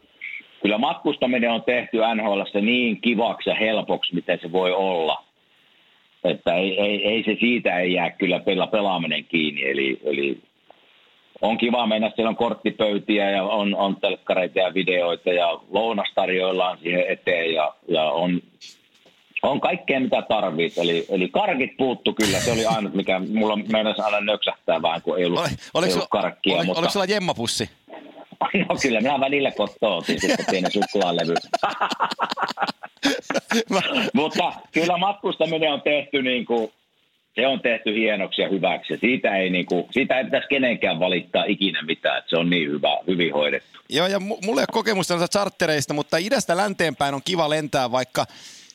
kyllä 0.62 0.78
matkustaminen 0.78 1.50
on 1.50 1.62
tehty 1.62 1.96
NHL 2.14 2.40
niin 2.60 3.00
kivaksi 3.00 3.50
ja 3.50 3.56
helpoksi, 3.56 4.14
miten 4.14 4.38
se 4.42 4.52
voi 4.52 4.72
olla. 4.72 5.24
Että 6.24 6.54
ei, 6.54 6.80
ei, 6.80 7.08
ei 7.08 7.24
se 7.24 7.36
siitä 7.40 7.78
ei 7.78 7.92
jää 7.92 8.10
kyllä 8.10 8.40
pela, 8.40 8.66
pelaaminen 8.66 9.24
kiinni. 9.24 9.70
Eli, 9.70 10.00
eli 10.04 10.38
on 11.40 11.58
kiva 11.58 11.86
mennä, 11.86 12.10
siellä 12.14 12.28
on 12.28 12.36
korttipöytiä 12.36 13.30
ja 13.30 13.44
on, 13.44 13.74
on 13.74 13.96
telkkareita 13.96 14.58
ja 14.58 14.74
videoita 14.74 15.30
ja 15.32 15.60
lounas 15.70 16.12
tarjoillaan 16.14 16.78
siihen 16.78 17.04
eteen 17.08 17.54
ja, 17.54 17.71
on 19.52 19.60
kaikkea, 19.60 20.00
mitä 20.00 20.22
tarvit. 20.22 20.78
Eli, 20.78 21.06
eli 21.08 21.28
karkit 21.28 21.76
puuttu 21.76 22.14
kyllä. 22.14 22.40
Se 22.40 22.52
oli 22.52 22.66
aina, 22.66 22.90
mikä 22.94 23.18
mulla 23.18 23.56
meinasi 23.56 24.02
aina 24.02 24.20
nöksähtää 24.20 24.82
vähän, 24.82 25.02
kun 25.02 25.18
ei 25.18 25.24
ollut, 25.24 25.40
Oli, 25.74 25.86
ei 25.86 25.92
ollut 25.92 26.08
karkkia. 26.10 26.56
Oli, 26.56 26.66
mutta... 26.66 26.80
Oliko 26.80 26.92
sulla 26.92 27.06
jemmapussi? 27.06 27.70
No 28.68 28.76
kyllä, 28.82 29.00
minä 29.00 29.20
välillä 29.20 29.50
kotoa 29.50 29.96
otin 29.96 30.20
sitten 30.20 30.46
pienen 30.50 30.72
suklaalevy. 30.72 31.34
mutta 34.14 34.52
kyllä 34.72 34.98
matkustaminen 34.98 35.72
on 35.72 35.82
tehty 35.82 36.22
niin 36.22 36.44
kuin, 36.44 36.72
se 37.34 37.46
on 37.46 37.60
tehty 37.60 37.94
hienoksi 37.94 38.42
ja 38.42 38.48
hyväksi. 38.48 38.98
Siitä 39.00 39.36
ei, 39.36 39.50
niin 39.50 39.66
kuin, 39.66 39.84
siitä 39.90 40.18
ei 40.18 40.24
pitäisi 40.24 40.48
kenenkään 40.48 41.00
valittaa 41.00 41.44
ikinä 41.44 41.82
mitään, 41.82 42.18
että 42.18 42.30
se 42.30 42.36
on 42.36 42.50
niin 42.50 42.70
hyvä, 42.70 42.98
hyvin 43.06 43.32
hoidettu. 43.32 43.78
Joo, 43.88 44.06
ja 44.06 44.20
mulla 44.20 44.40
ei 44.42 44.50
ole 44.50 44.64
kokemusta 44.72 45.14
noista 45.14 45.38
chartereista, 45.38 45.94
mutta 45.94 46.16
idästä 46.16 46.56
länteenpäin 46.56 47.14
on 47.14 47.20
kiva 47.24 47.50
lentää, 47.50 47.92
vaikka 47.92 48.26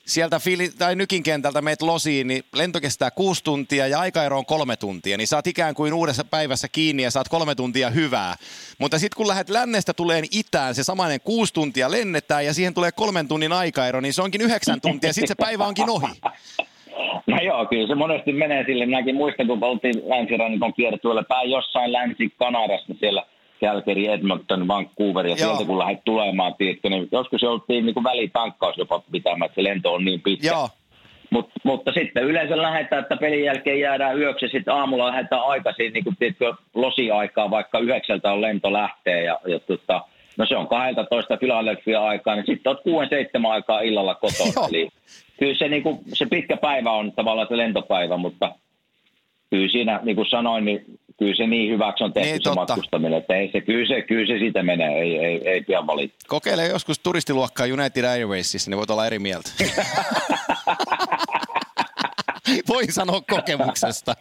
sieltä 0.08 0.39
Fili, 0.39 0.70
tai 0.80 0.96
Nykin 0.96 1.24
kentältä 1.24 1.62
meet 1.62 1.82
losiin, 1.82 2.28
niin 2.28 2.43
lento 2.56 2.82
kestää 2.82 3.12
kuusi 3.12 3.43
tuntia 3.43 3.88
ja 3.88 4.00
aikaero 4.00 4.38
on 4.38 4.46
kolme 4.46 4.76
tuntia, 4.76 5.17
niin 5.17 5.28
saat 5.28 5.48
ikään 5.48 5.76
kuin 5.76 5.93
uudessa 5.93 6.26
päivässä 6.26 6.67
kiinni 6.72 7.04
ja 7.04 7.12
saat 7.12 7.30
kolme 7.30 7.56
tuntia 7.56 7.89
hyvää. 7.89 8.36
Mutta 8.80 9.00
sitten 9.00 9.17
kun 9.17 9.28
lähdet 9.28 9.50
lännestä 9.50 9.93
tuleen 9.93 10.26
itään, 10.32 10.76
se 10.76 10.84
samainen 10.84 11.22
kuusi 11.24 11.54
tuntia 11.54 11.91
lennetään 11.91 12.46
ja 12.46 12.54
siihen 12.54 12.74
tulee 12.74 12.91
kolmen 12.91 13.28
tunnin 13.28 13.54
aikaero, 13.54 14.02
niin 14.02 14.13
se 14.13 14.22
onkin 14.22 14.41
yhdeksän 14.41 14.82
tuntia, 14.82 15.13
sitten 15.13 15.28
se 15.28 15.36
päivä 15.36 15.65
onkin 15.65 15.89
ohi. 15.89 16.08
No 17.28 17.38
joo, 17.43 17.65
kyllä 17.65 17.88
se 17.88 17.96
monesti 17.96 18.34
menee 18.34 18.63
sille. 18.65 18.86
Minäkin 18.86 19.15
muistan, 19.15 19.48
kun 19.48 19.63
oltiin 19.63 20.10
länsirannikon 20.10 20.74
kiertueella 20.74 21.24
päin 21.24 21.52
jossain 21.52 21.93
Länsi-Kanadassa 21.93 22.93
siellä– 23.00 23.26
Calgary, 23.62 24.06
Edmonton, 24.06 24.67
Vancouver 24.67 25.28
ja 25.28 25.30
Joo. 25.30 25.38
sieltä 25.38 25.65
kun 25.65 25.80
lähdet 25.80 26.04
tulemaan, 26.06 26.56
tiedätkö, 26.58 26.89
niin 26.89 27.08
joskus 27.12 27.41
jouduttiin 27.41 27.86
niin 27.86 28.04
välitankkaus 28.04 28.78
jopa 28.78 29.02
pitämään, 29.12 29.46
että 29.46 29.56
se 29.56 29.63
lento 29.63 29.93
on 29.93 30.06
niin 30.06 30.22
pitkä. 30.22 30.48
Joo. 30.48 30.70
Mut, 31.30 31.50
mutta 31.63 31.91
sitten 31.91 32.24
yleensä 32.24 32.58
lähdetään, 32.58 33.02
että 33.02 33.17
pelin 33.17 33.43
jälkeen 33.43 33.80
jäädään 33.80 34.20
yöksi 34.20 34.46
ja 34.46 34.50
sitten 34.50 34.74
aamulla 34.74 35.08
lähdetään 35.08 35.41
aikaisin, 35.41 35.93
niin 35.93 36.04
kuin 36.04 36.15
tiedätkö, 36.20 36.54
losiaikaa, 36.74 37.50
vaikka 37.50 37.80
yhdeksältä 37.80 38.34
on 38.34 38.41
lento 38.41 38.74
lähtee 38.74 39.24
ja, 39.24 39.39
ja 39.48 39.60
tota, 39.60 40.02
no 40.38 40.46
se 40.46 40.56
on 40.58 40.67
12 40.67 41.38
Philadelphia 41.38 42.04
aikaa, 42.04 42.36
niin 42.36 42.46
sitten 42.46 42.76
olet 42.86 43.10
6-7 43.46 43.48
aikaa 43.48 43.82
illalla 43.82 44.15
kotona. 44.15 44.67
Eli 44.70 44.89
kyllä 45.39 45.56
se, 45.58 45.67
niin 45.67 45.84
kuin, 45.84 46.00
se 46.13 46.26
pitkä 46.26 46.58
päivä 46.58 46.91
on 46.91 47.12
tavallaan 47.12 47.48
se 47.48 47.58
lentopäivä, 47.58 48.17
mutta 48.17 48.52
kyllä 49.50 49.70
siinä, 49.70 50.00
niin 50.04 50.15
kuin 50.15 50.30
sanoin, 50.30 50.65
niin 50.65 51.00
kyllä 51.19 51.36
se 51.36 51.47
niin 51.47 51.73
hyväksi 51.73 52.03
on 52.03 52.13
tehty 52.13 52.30
niin, 52.30 52.38
se 52.38 52.43
totta. 52.43 52.75
matkustaminen, 52.75 53.19
että 53.19 53.36
ei 53.36 53.49
se, 53.51 53.62
kyllä, 53.62 53.88
se, 53.88 54.01
kyllä 54.01 54.27
se 54.27 54.39
siitä 54.39 54.63
menee, 54.63 54.99
ei, 54.99 55.17
ei, 55.17 55.49
ei 55.49 55.62
pian 55.62 55.88
valittaa. 55.88 56.27
Kokeile 56.27 56.67
joskus 56.67 56.99
turistiluokkaa 56.99 57.65
United 57.65 58.03
Airwaysissa, 58.03 58.69
niin 58.69 58.77
voit 58.77 58.89
olla 58.89 59.08
eri 59.08 59.19
mieltä. 59.19 59.49
voin 62.67 62.93
sanoa 62.93 63.21
kokemuksesta. 63.21 64.15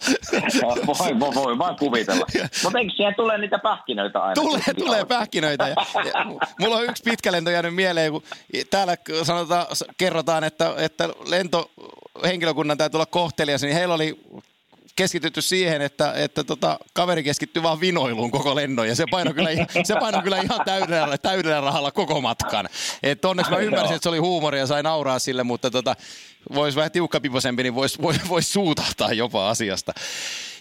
voi, 0.63 1.21
voi, 1.21 1.35
voi 1.35 1.59
vaan 1.59 1.77
kuvitella. 1.77 2.27
Mutta 2.65 2.79
eikö 2.79 2.93
siellä 2.97 3.15
tule 3.15 3.39
niitä 3.39 3.59
pähkinöitä 3.59 4.19
aina? 4.19 4.35
Tulee, 4.35 4.75
tulee 4.79 5.05
pähkinöitä. 5.05 5.69
Ja, 5.69 5.77
ja, 6.05 6.25
mulla 6.61 6.77
on 6.77 6.85
yksi 6.85 7.03
pitkä 7.03 7.33
lento 7.33 7.51
jäänyt 7.51 7.75
mieleen, 7.75 8.13
kun 8.13 8.23
täällä 8.71 8.97
sanotaan, 9.23 9.67
kerrotaan, 9.99 10.45
että, 10.45 10.75
että 10.79 11.09
lentohenkilökunnan 11.29 12.79
täytyy 12.79 12.99
olla 12.99 13.07
kohtelias, 13.07 13.63
niin 13.63 13.75
heillä 13.75 13.95
oli 13.95 14.21
keskitytty 14.97 15.43
siihen, 15.43 15.83
että, 15.83 16.13
että 16.13 16.45
tota, 16.45 16.79
kaveri 16.93 17.23
keskittyy 17.23 17.63
vaan 17.63 17.81
vinoiluun 17.81 18.31
koko 18.31 18.55
lennon 18.55 18.89
ja 18.89 18.95
se 18.95 19.05
paino 19.11 19.35
kyllä, 19.35 19.51
se 19.85 19.95
paino 20.01 20.23
kyllä 20.23 20.41
ihan 20.41 20.61
täydellä, 20.65 21.19
täydellä 21.19 21.61
rahalla 21.61 21.91
koko 21.91 22.21
matkan. 22.21 22.69
Et 23.03 23.25
onneksi 23.25 23.53
mä 23.53 23.59
ymmärsin, 23.59 23.97
että 23.97 24.03
se 24.03 24.09
oli 24.09 24.19
huumoria 24.19 24.61
ja 24.61 24.67
sai 24.67 24.83
nauraa 24.83 25.19
sille, 25.19 25.43
mutta 25.43 25.71
tota, 25.71 25.97
voisi 26.55 26.77
vähän 26.77 26.93
tiukkapiposempi, 26.93 27.63
niin 27.63 27.75
voisi 27.75 28.03
vois, 28.03 28.17
vois 28.29 28.53
suutahtaa 28.53 29.13
jopa 29.13 29.51
asiasta. 29.51 29.93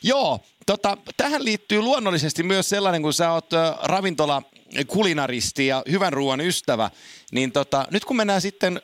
Joo, 0.04 0.39
tota, 0.65 0.98
tähän 1.17 1.45
liittyy 1.45 1.82
luonnollisesti 1.82 2.43
myös 2.43 2.69
sellainen, 2.69 3.02
kun 3.02 3.13
sä 3.13 3.32
oot 3.32 3.50
ravintola 3.84 4.41
kulinaristi 4.88 5.67
ja 5.67 5.84
hyvän 5.91 6.13
ruoan 6.13 6.41
ystävä, 6.41 6.89
niin 7.32 7.52
tota, 7.52 7.88
nyt 7.91 8.06
kun 8.06 8.17
mennään 8.17 8.41
sitten 8.41 8.82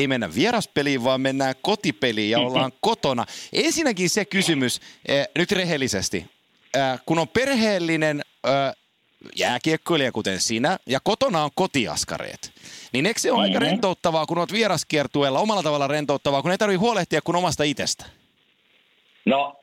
ei 0.00 0.06
mennä 0.06 0.28
vieraspeliin, 0.34 1.04
vaan 1.04 1.20
mennään 1.20 1.54
kotipeliin 1.62 2.30
ja 2.30 2.38
ollaan 2.46 2.72
kotona. 2.80 3.24
Ensinnäkin 3.52 4.10
se 4.10 4.24
kysymys, 4.24 4.80
eh, 5.08 5.28
nyt 5.38 5.52
rehellisesti, 5.52 6.26
eh, 6.74 7.00
kun 7.06 7.18
on 7.18 7.28
perheellinen 7.28 8.22
eh, 8.46 8.76
jääkiekkoilija 9.36 10.12
kuten 10.12 10.40
sinä, 10.40 10.78
ja 10.86 11.00
kotona 11.04 11.44
on 11.44 11.50
kotiaskareet, 11.54 12.52
niin 12.92 13.06
eikö 13.06 13.20
se 13.20 13.32
ole 13.32 13.42
aika 13.42 13.58
rentouttavaa, 13.58 14.26
kun 14.26 14.38
olet 14.38 14.52
vieraskiertueella, 14.52 15.38
omalla 15.38 15.62
tavalla 15.62 15.86
rentouttavaa, 15.86 16.42
kun 16.42 16.50
ei 16.50 16.58
tarvitse 16.58 16.80
huolehtia 16.80 17.20
kuin 17.20 17.36
omasta 17.36 17.64
itsestä? 17.64 18.06
No, 19.24 19.56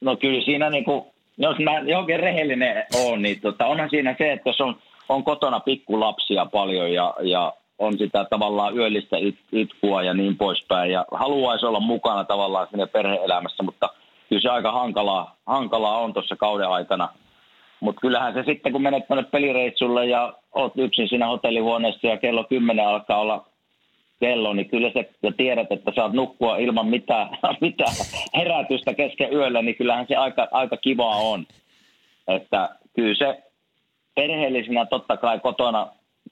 no 0.00 0.16
kyllä 0.16 0.44
siinä 0.44 0.70
niin 0.70 0.84
kuin, 0.84 1.04
jos 1.38 1.58
mä 1.58 1.78
johonkin 1.78 2.20
rehellinen 2.20 2.84
on, 2.94 3.22
niin 3.22 3.40
tota, 3.40 3.66
onhan 3.66 3.90
siinä 3.90 4.14
se, 4.18 4.32
että 4.32 4.48
jos 4.48 4.60
on, 4.60 4.78
on 5.08 5.24
kotona 5.24 5.60
pikkulapsia 5.60 6.46
paljon 6.46 6.92
ja, 6.92 7.14
ja 7.22 7.52
on 7.80 7.98
sitä 7.98 8.24
tavallaan 8.30 8.76
yöllistä 8.76 9.16
it, 9.18 9.38
itkua 9.52 10.02
ja 10.02 10.14
niin 10.14 10.36
poispäin. 10.36 10.92
Ja 10.92 11.04
haluaisi 11.12 11.66
olla 11.66 11.80
mukana 11.80 12.24
tavallaan 12.24 12.66
sinne 12.70 12.86
perheelämässä, 12.86 13.62
mutta 13.62 13.88
kyllä 14.28 14.42
se 14.42 14.48
aika 14.48 14.72
hankalaa, 14.72 15.36
hankalaa 15.46 15.98
on 15.98 16.12
tuossa 16.12 16.36
kauden 16.36 16.68
aikana. 16.68 17.08
Mutta 17.80 18.00
kyllähän 18.00 18.34
se 18.34 18.42
sitten, 18.46 18.72
kun 18.72 18.82
menet 18.82 19.06
tuonne 19.06 19.22
pelireitsulle 19.22 20.06
ja 20.06 20.32
oot 20.52 20.72
yksin 20.76 21.08
siinä 21.08 21.26
hotellihuoneessa 21.26 22.06
ja 22.06 22.16
kello 22.16 22.44
10 22.44 22.86
alkaa 22.86 23.20
olla 23.20 23.46
kello, 24.20 24.52
niin 24.52 24.68
kyllä 24.68 24.90
se, 24.92 25.10
ja 25.22 25.32
tiedät, 25.32 25.72
että 25.72 25.92
saat 25.94 26.12
nukkua 26.12 26.56
ilman 26.56 26.86
mitään, 26.86 27.28
mitään 27.60 27.94
herätystä 28.36 28.94
kesken 28.94 29.32
yöllä, 29.32 29.62
niin 29.62 29.76
kyllähän 29.76 30.06
se 30.08 30.16
aika, 30.16 30.48
aika 30.50 30.76
kivaa 30.76 31.16
on. 31.16 31.46
Että 32.28 32.68
kyllä 32.96 33.14
se 33.14 33.42
perheellisenä 34.14 34.86
totta 34.86 35.16
kai 35.16 35.40
kotona 35.40 35.86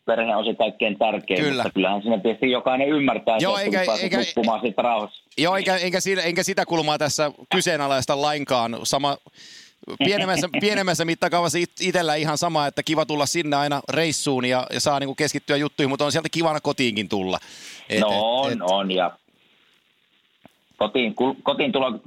perhe 0.08 0.36
on 0.36 0.44
se 0.44 0.54
kaikkein 0.54 0.98
tärkein, 0.98 1.44
Kyllä. 1.44 1.62
mutta 1.62 1.74
kyllähän 1.74 2.02
siinä 2.02 2.18
tietysti 2.18 2.50
jokainen 2.50 2.88
ymmärtää, 2.88 3.36
Joo, 3.40 3.58
että 3.58 3.80
eikä, 3.80 3.94
eikä, 4.02 4.18
nukkumaan 4.18 4.60
siitä 4.60 4.82
rauhassa. 4.82 5.22
Joo, 5.38 5.56
eikä, 5.56 5.76
enkä, 5.76 6.00
sitä, 6.00 6.22
enkä 6.22 6.42
sitä 6.42 6.66
kulmaa 6.66 6.98
tässä 6.98 7.32
kyseenalaista 7.54 8.22
lainkaan. 8.22 8.78
Sama, 8.82 9.16
pienemmässä, 10.04 10.48
pienemmässä 10.60 11.04
mittakaavassa 11.04 11.58
itsellä 11.80 12.14
ihan 12.14 12.38
sama, 12.38 12.66
että 12.66 12.82
kiva 12.82 13.06
tulla 13.06 13.26
sinne 13.26 13.56
aina 13.56 13.80
reissuun 13.92 14.44
ja, 14.44 14.66
ja 14.72 14.80
saa 14.80 15.00
niinku 15.00 15.14
keskittyä 15.14 15.56
juttuihin, 15.56 15.90
mutta 15.90 16.04
on 16.04 16.12
sieltä 16.12 16.28
kivana 16.32 16.60
kotiinkin 16.60 17.08
tulla. 17.08 17.38
Et, 17.88 18.00
no 18.00 18.08
on, 18.40 18.52
et, 18.52 18.58
on 18.60 18.90
ja 18.90 19.18
kotiin, 20.76 21.14
kotiin 21.42 21.72
tulla, 21.72 21.98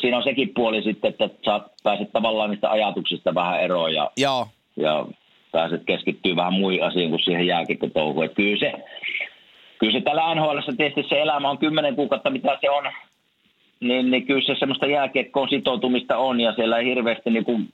siinä 0.00 0.16
on 0.16 0.24
sekin 0.24 0.50
puoli 0.54 0.82
sitten, 0.82 1.10
että 1.10 1.28
saat 1.44 1.62
pääset 1.82 2.12
tavallaan 2.12 2.50
niistä 2.50 2.70
ajatuksista 2.70 3.34
vähän 3.34 3.62
eroon 3.62 3.94
ja, 3.94 4.10
Joo. 4.16 4.48
ja 4.76 5.06
pääset 5.54 5.82
keskittyä 5.86 6.36
vähän 6.36 6.52
muihin 6.52 6.84
asioihin 6.84 7.10
kuin 7.10 7.24
siihen 7.24 7.46
jääkikkotouhuun. 7.46 8.30
Kyllä 8.30 8.58
se, 8.58 8.72
kyllä 9.78 9.92
se 9.92 10.04
tällä 10.04 10.34
NHL 10.34 10.58
tietysti 10.76 11.08
se 11.08 11.20
elämä 11.20 11.50
on 11.50 11.58
kymmenen 11.58 11.96
kuukautta, 11.96 12.30
mitä 12.30 12.58
se 12.60 12.70
on, 12.70 12.84
niin, 13.80 14.10
niin 14.10 14.26
kyllä 14.26 14.42
se 14.46 14.54
semmoista 14.58 14.86
jääkiekkoon 14.86 15.48
sitoutumista 15.48 16.16
on 16.16 16.40
ja 16.40 16.52
siellä 16.54 16.78
ei 16.78 16.86
hirveästi 16.86 17.30
niin 17.30 17.44
kuin 17.44 17.68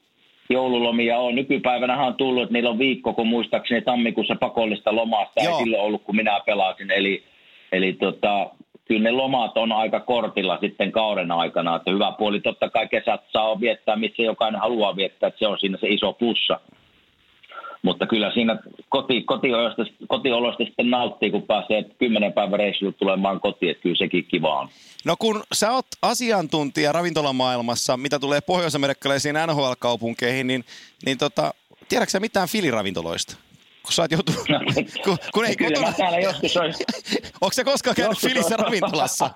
joululomia 0.51 1.19
on. 1.19 1.35
Nykypäivänä 1.35 2.07
on 2.07 2.15
tullut, 2.15 2.43
että 2.43 2.53
niillä 2.53 2.71
on 2.71 2.79
viikko, 2.79 3.13
kun 3.13 3.27
muistaakseni 3.27 3.83
tammikuussa 3.83 4.37
pakollista 4.41 4.95
lomasta 4.95 5.41
ei 5.41 5.55
silloin 5.55 5.83
ollut, 5.83 6.03
kun 6.03 6.17
minä 6.17 6.41
pelasin. 6.47 6.91
Eli, 6.91 7.23
eli 7.73 7.93
tota, 7.93 8.51
kyllä 8.85 9.03
ne 9.03 9.11
lomat 9.11 9.59
on 9.59 9.73
aika 9.73 10.01
kortilla 10.01 10.59
sitten 10.61 10.93
kauden 10.93 11.31
aikana. 11.33 11.77
Että 11.77 11.91
hyvä 11.91 12.13
puoli 12.19 12.41
totta 12.41 12.71
kai 12.71 12.89
kesät 12.89 13.21
saa 13.33 13.61
viettää, 13.61 13.97
missä 13.97 14.23
jokainen 14.23 14.61
haluaa 14.61 14.97
viettää, 14.97 15.27
että 15.29 15.39
se 15.39 15.47
on 15.47 15.59
siinä 15.59 15.79
se 15.81 15.89
iso 15.89 16.13
plussa. 16.13 16.61
Mutta 17.83 18.07
kyllä 18.07 18.33
siinä 18.35 18.59
koti, 18.89 19.23
kotiolosta, 19.23 19.83
kotiolosta 20.09 20.65
sitten 20.65 20.91
nauttii, 20.91 21.31
kun 21.31 21.43
pääsee 21.43 21.85
kymmenen 21.99 22.33
päivän 22.33 22.59
reissulle 22.59 22.93
tulemaan 22.93 23.41
kotiin, 23.41 23.71
että 23.71 23.83
kyllä 23.83 23.97
sekin 23.97 24.25
kiva 24.25 24.61
on. 24.61 24.69
No 25.05 25.17
kun 25.19 25.43
sä 25.53 25.73
oot 25.73 25.87
asiantuntija 26.03 26.93
ravintolamaailmassa, 26.93 27.97
mitä 27.97 28.19
tulee 28.19 28.41
pohjois-amerikkalaisiin 28.41 29.37
NHL-kaupunkeihin, 29.47 30.47
niin, 30.47 30.65
niin 31.07 31.19
tota, 31.19 31.55
tiedätkö 31.89 32.11
sä 32.11 32.21
mitään 32.21 32.49
filiravintoloista? 32.49 33.37
kun 33.83 33.93
sä 33.93 34.03
oot 34.03 34.13
joutunut... 34.13 34.49
No, 34.49 34.61
kun, 35.05 35.19
kun 35.35 35.45
ei 35.45 35.57
kyllä 35.57 35.71
kotona... 35.71 35.87
mä 35.87 35.97
täällä 35.97 36.19
joskus 36.19 36.57
olisi... 36.57 36.85
Onko 37.41 37.53
se 37.53 37.65
koskaan 37.65 37.97
käynyt 37.97 38.19
Filissä 38.19 38.57
ravintolassa? 38.57 39.31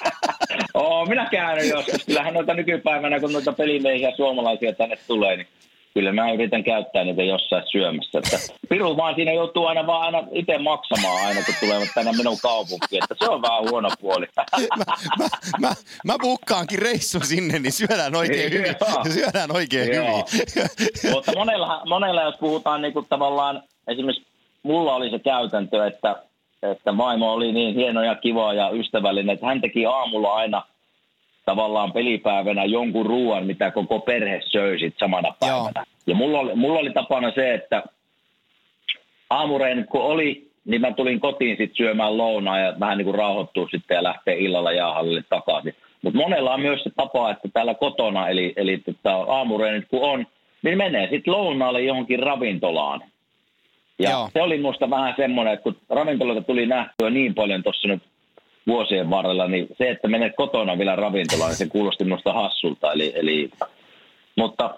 Oo, 0.74 1.06
minä 1.06 1.28
käynyt 1.30 1.68
joskus. 1.68 2.04
Kyllähän 2.04 2.34
noita 2.34 2.54
nykypäivänä, 2.54 3.20
kun 3.20 3.32
noita 3.32 3.52
pelimiehiä 3.52 4.12
suomalaisia 4.16 4.72
tänne 4.72 4.96
tulee, 5.06 5.36
niin 5.36 5.46
kyllä 5.94 6.12
mä 6.12 6.32
yritän 6.32 6.64
käyttää 6.64 7.04
niitä 7.04 7.22
jossain 7.22 7.62
syömässä. 7.70 8.18
Että 8.18 8.38
Piru 8.68 8.96
vaan 8.96 9.14
siinä 9.14 9.32
joutuu 9.32 9.66
aina 9.66 9.86
vaan 9.86 10.02
aina 10.02 10.28
itse 10.32 10.58
maksamaan 10.58 11.26
aina, 11.26 11.44
kun 11.44 11.54
tulevat 11.60 11.88
tänne 11.94 12.12
minun 12.12 12.36
kaupunkiin. 12.42 13.04
Että 13.04 13.24
se 13.24 13.30
on 13.30 13.42
vähän 13.42 13.70
huono 13.70 13.88
puoli. 14.00 14.26
mä, 14.78 14.84
mä, 15.18 15.28
mä, 15.60 15.74
mä 16.04 16.14
bukkaankin 16.20 16.78
reissu 16.78 17.20
sinne, 17.20 17.58
niin 17.58 17.72
syödään 17.72 18.14
oikein 18.14 18.52
hyvin. 18.52 18.74
Syödään 19.14 19.52
oikein 19.56 19.94
Joo. 19.94 20.04
hyvin. 20.32 20.68
Mutta 21.14 21.32
monella, 21.34 21.82
monella, 21.86 22.22
jos 22.22 22.36
puhutaan 22.40 22.82
niin 22.82 22.92
kuin 22.92 23.06
tavallaan, 23.08 23.62
esimerkiksi 23.88 24.26
mulla 24.62 24.94
oli 24.94 25.10
se 25.10 25.18
käytäntö, 25.18 25.86
että, 25.86 26.22
että 26.62 26.96
vaimo 26.96 27.32
oli 27.32 27.52
niin 27.52 27.74
hieno 27.74 28.02
ja 28.02 28.14
kiva 28.14 28.54
ja 28.54 28.70
ystävällinen, 28.70 29.34
että 29.34 29.46
hän 29.46 29.60
teki 29.60 29.86
aamulla 29.86 30.34
aina– 30.34 30.62
tavallaan 31.44 31.92
pelipäivänä 31.92 32.64
jonkun 32.64 33.06
ruoan, 33.06 33.46
mitä 33.46 33.70
koko 33.70 34.00
perhe 34.00 34.40
söi 34.44 34.78
sit 34.78 34.94
samana 34.98 35.34
päivänä. 35.40 35.72
Joo. 35.76 35.84
Ja 36.06 36.14
mulla 36.14 36.38
oli, 36.38 36.54
mulla 36.54 36.78
oli 36.78 36.90
tapana 36.92 37.32
se, 37.34 37.54
että 37.54 37.82
aamureen 39.30 39.86
kun 39.90 40.00
oli, 40.00 40.50
niin 40.64 40.80
mä 40.80 40.92
tulin 40.92 41.20
kotiin 41.20 41.56
sitten 41.56 41.76
syömään 41.76 42.16
lounaa 42.16 42.58
ja 42.58 42.74
vähän 42.80 42.98
niin 42.98 43.04
kuin 43.04 43.14
rauhoittua 43.14 43.68
sitten 43.70 43.94
ja 43.94 44.02
lähteä 44.02 44.34
illalla 44.34 44.72
jäähallille 44.72 45.24
takaisin. 45.28 45.74
Mutta 46.02 46.18
monella 46.18 46.54
on 46.54 46.60
myös 46.60 46.82
se 46.82 46.90
tapa, 46.96 47.30
että 47.30 47.48
täällä 47.52 47.74
kotona, 47.74 48.28
eli, 48.28 48.52
eli 48.56 48.78
tota, 48.78 49.16
aamureen 49.16 49.86
kun 49.90 50.02
on, 50.02 50.26
niin 50.62 50.78
menee 50.78 51.08
sitten 51.10 51.34
lounaalle 51.34 51.82
johonkin 51.82 52.18
ravintolaan. 52.18 53.02
Ja 53.98 54.10
Joo. 54.10 54.30
se 54.32 54.42
oli 54.42 54.58
musta 54.58 54.90
vähän 54.90 55.14
semmoinen, 55.16 55.54
että 55.54 55.62
kun 55.62 55.76
ravintoloita 55.88 56.42
tuli 56.42 56.66
nähtyä 56.66 57.10
niin 57.10 57.34
paljon 57.34 57.62
tuossa 57.62 57.88
nyt 57.88 58.02
vuosien 58.66 59.10
varrella, 59.10 59.48
niin 59.48 59.66
se, 59.78 59.90
että 59.90 60.08
menet 60.08 60.32
kotona 60.36 60.78
vielä 60.78 60.96
ravintolaan, 60.96 61.48
niin 61.48 61.56
se 61.56 61.66
kuulosti 61.66 62.04
minusta 62.04 62.32
hassulta. 62.32 62.92
Eli, 62.92 63.12
eli, 63.16 63.50
mutta 64.36 64.74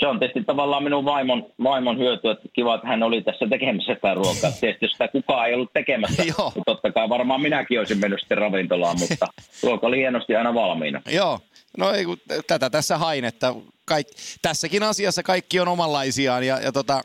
se 0.00 0.06
on 0.06 0.18
tietysti 0.18 0.44
tavallaan 0.44 0.82
minun 0.82 1.04
vaimon, 1.04 1.46
vaimon 1.62 1.98
hyöty, 1.98 2.30
että 2.30 2.48
kiva, 2.52 2.74
että 2.74 2.86
hän 2.86 3.02
oli 3.02 3.22
tässä 3.22 3.46
tekemässä 3.50 3.94
sitä 3.94 4.14
ruokaa. 4.14 4.50
Tietysti 4.60 4.84
jos 4.84 4.92
sitä 4.92 5.08
kukaan 5.08 5.48
ei 5.48 5.54
ollut 5.54 5.72
tekemässä, 5.72 6.22
niin 6.22 6.34
totta 6.66 6.92
kai 6.92 7.08
varmaan 7.08 7.40
minäkin 7.40 7.78
olisin 7.78 7.98
mennyt 7.98 8.20
sitten 8.20 8.38
ravintolaan, 8.38 8.98
mutta 8.98 9.26
ruoka 9.62 9.86
oli 9.86 9.98
hienosti 9.98 10.36
aina 10.36 10.54
valmiina. 10.54 11.02
Joo, 11.10 11.38
no 11.78 11.90
ei, 11.90 12.04
tätä 12.46 12.70
tässä 12.70 12.98
hain, 12.98 13.24
että 13.24 13.54
kaik, 13.84 14.06
tässäkin 14.42 14.82
asiassa 14.82 15.22
kaikki 15.22 15.60
on 15.60 15.68
omanlaisiaan 15.68 16.46
ja, 16.46 16.60
ja 16.60 16.72
tota, 16.72 17.00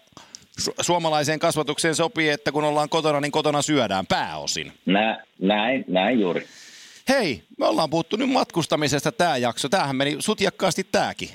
su- 0.61 0.73
suomalaiseen 0.81 1.39
kasvatukseen 1.39 1.95
sopii, 1.95 2.29
että 2.29 2.51
kun 2.51 2.63
ollaan 2.63 2.89
kotona, 2.89 3.19
niin 3.19 3.31
kotona 3.31 3.61
syödään 3.61 4.07
pääosin. 4.07 4.73
Nä, 4.85 5.23
näin, 5.39 5.85
näin 5.87 6.19
juuri. 6.19 6.47
Hei, 7.09 7.43
me 7.57 7.65
ollaan 7.65 7.89
puhuttu 7.89 8.15
nyt 8.15 8.29
matkustamisesta 8.29 9.11
tämä 9.11 9.37
jakso. 9.37 9.69
Tämähän 9.69 9.95
meni 9.95 10.15
sutjakkaasti 10.19 10.83
tämäkin. 10.91 11.29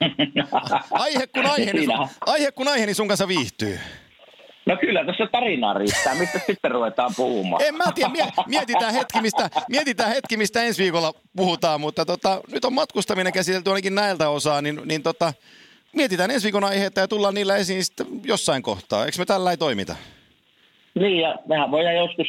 aihe 0.90 1.26
kun 1.26 1.46
aihe, 1.46 1.72
niin, 1.72 1.90
aihe 2.26 2.52
kun 2.52 2.68
aihe, 2.68 2.86
niin 2.86 2.94
sun 2.94 3.08
kanssa 3.08 3.28
viihtyy. 3.28 3.78
No 4.66 4.76
kyllä, 4.76 5.04
tässä 5.04 5.26
tarinaa 5.32 5.74
riittää. 5.74 6.14
Mistä 6.14 6.40
sitten 6.46 6.70
ruvetaan 6.70 7.12
puhumaan? 7.16 7.62
En 7.62 7.74
mä 7.74 7.84
tiedä, 7.94 8.10
mietitään 8.46 8.94
hetki, 8.94 9.20
mistä, 9.20 9.50
mietitään 9.68 10.10
hetki, 10.10 10.36
mistä 10.36 10.62
ensi 10.62 10.82
viikolla 10.82 11.14
puhutaan, 11.36 11.80
mutta 11.80 12.04
tota, 12.04 12.40
nyt 12.52 12.64
on 12.64 12.72
matkustaminen 12.72 13.32
käsitelty 13.32 13.70
ainakin 13.70 13.94
näiltä 13.94 14.28
osaa, 14.28 14.62
niin, 14.62 14.80
niin 14.84 15.02
tota, 15.02 15.32
mietitään 15.98 16.30
ensi 16.30 16.44
viikon 16.44 16.64
aiheita 16.64 17.00
ja 17.00 17.08
tullaan 17.08 17.34
niillä 17.34 17.56
esiin 17.56 17.84
sitten 17.84 18.06
jossain 18.24 18.62
kohtaa. 18.62 19.06
Eikö 19.06 19.18
me 19.18 19.24
tällä 19.24 19.50
ei 19.50 19.56
toimita? 19.56 19.96
Niin, 20.94 21.20
ja 21.20 21.38
mehän 21.48 21.70
voidaan 21.70 21.96
joskus 21.96 22.26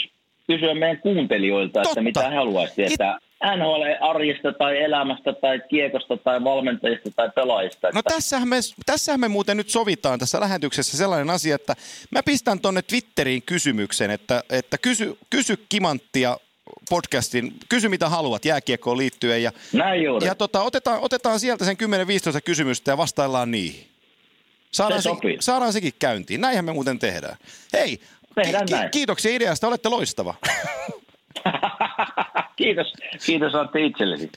kysyä 0.47 0.73
meidän 0.73 0.97
kuuntelijoilta, 0.97 1.81
Totta. 1.81 1.89
että 1.89 2.01
mitä 2.01 2.29
he 2.29 2.35
haluaisivat 2.35 2.87
tietää. 2.87 3.19
NHL-arjesta 3.57 4.53
tai 4.53 4.83
elämästä 4.83 5.33
tai 5.33 5.61
kiekosta 5.69 6.17
tai 6.17 6.43
valmentajista 6.43 7.09
tai 7.15 7.29
pelaajista. 7.35 7.89
No 7.93 8.01
tässähän 8.03 8.47
me, 8.47 8.55
tässähän 8.85 9.19
me 9.19 9.27
muuten 9.27 9.57
nyt 9.57 9.69
sovitaan 9.69 10.19
tässä 10.19 10.39
lähetyksessä 10.39 10.97
sellainen 10.97 11.29
asia, 11.29 11.55
että 11.55 11.75
mä 12.11 12.23
pistän 12.23 12.59
tuonne 12.59 12.81
Twitteriin 12.81 13.41
kysymyksen, 13.41 14.11
että, 14.11 14.43
että 14.49 14.77
kysy, 14.77 15.17
kysy 15.29 15.65
Kimanttia 15.69 16.37
podcastin, 16.89 17.53
kysy 17.69 17.89
mitä 17.89 18.09
haluat 18.09 18.45
jääkiekkoon 18.45 18.97
liittyen. 18.97 19.43
Ja, 19.43 19.51
Näin 19.73 20.03
juuri. 20.03 20.27
ja 20.27 20.35
tota, 20.35 20.61
otetaan, 20.61 20.99
otetaan 21.01 21.39
sieltä 21.39 21.65
sen 21.65 21.77
10-15 22.37 22.41
kysymystä 22.45 22.91
ja 22.91 22.97
vastaillaan 22.97 23.51
niihin. 23.51 23.87
Saadaan, 24.71 25.01
Se 25.01 25.09
se, 25.09 25.35
saadaan 25.39 25.73
sekin 25.73 25.93
käyntiin. 25.99 26.41
Näinhän 26.41 26.65
me 26.65 26.73
muuten 26.73 26.99
tehdään. 26.99 27.37
Hei, 27.73 27.99
Tehdään 28.35 28.67
näin. 28.71 28.91
kiitoksia 28.91 29.31
ideasta, 29.35 29.67
olette 29.67 29.89
loistava. 29.89 30.35
kiitos, 32.55 32.93
kiitos 33.25 33.55
Antti 33.55 33.85
itsellesi. 33.85 34.31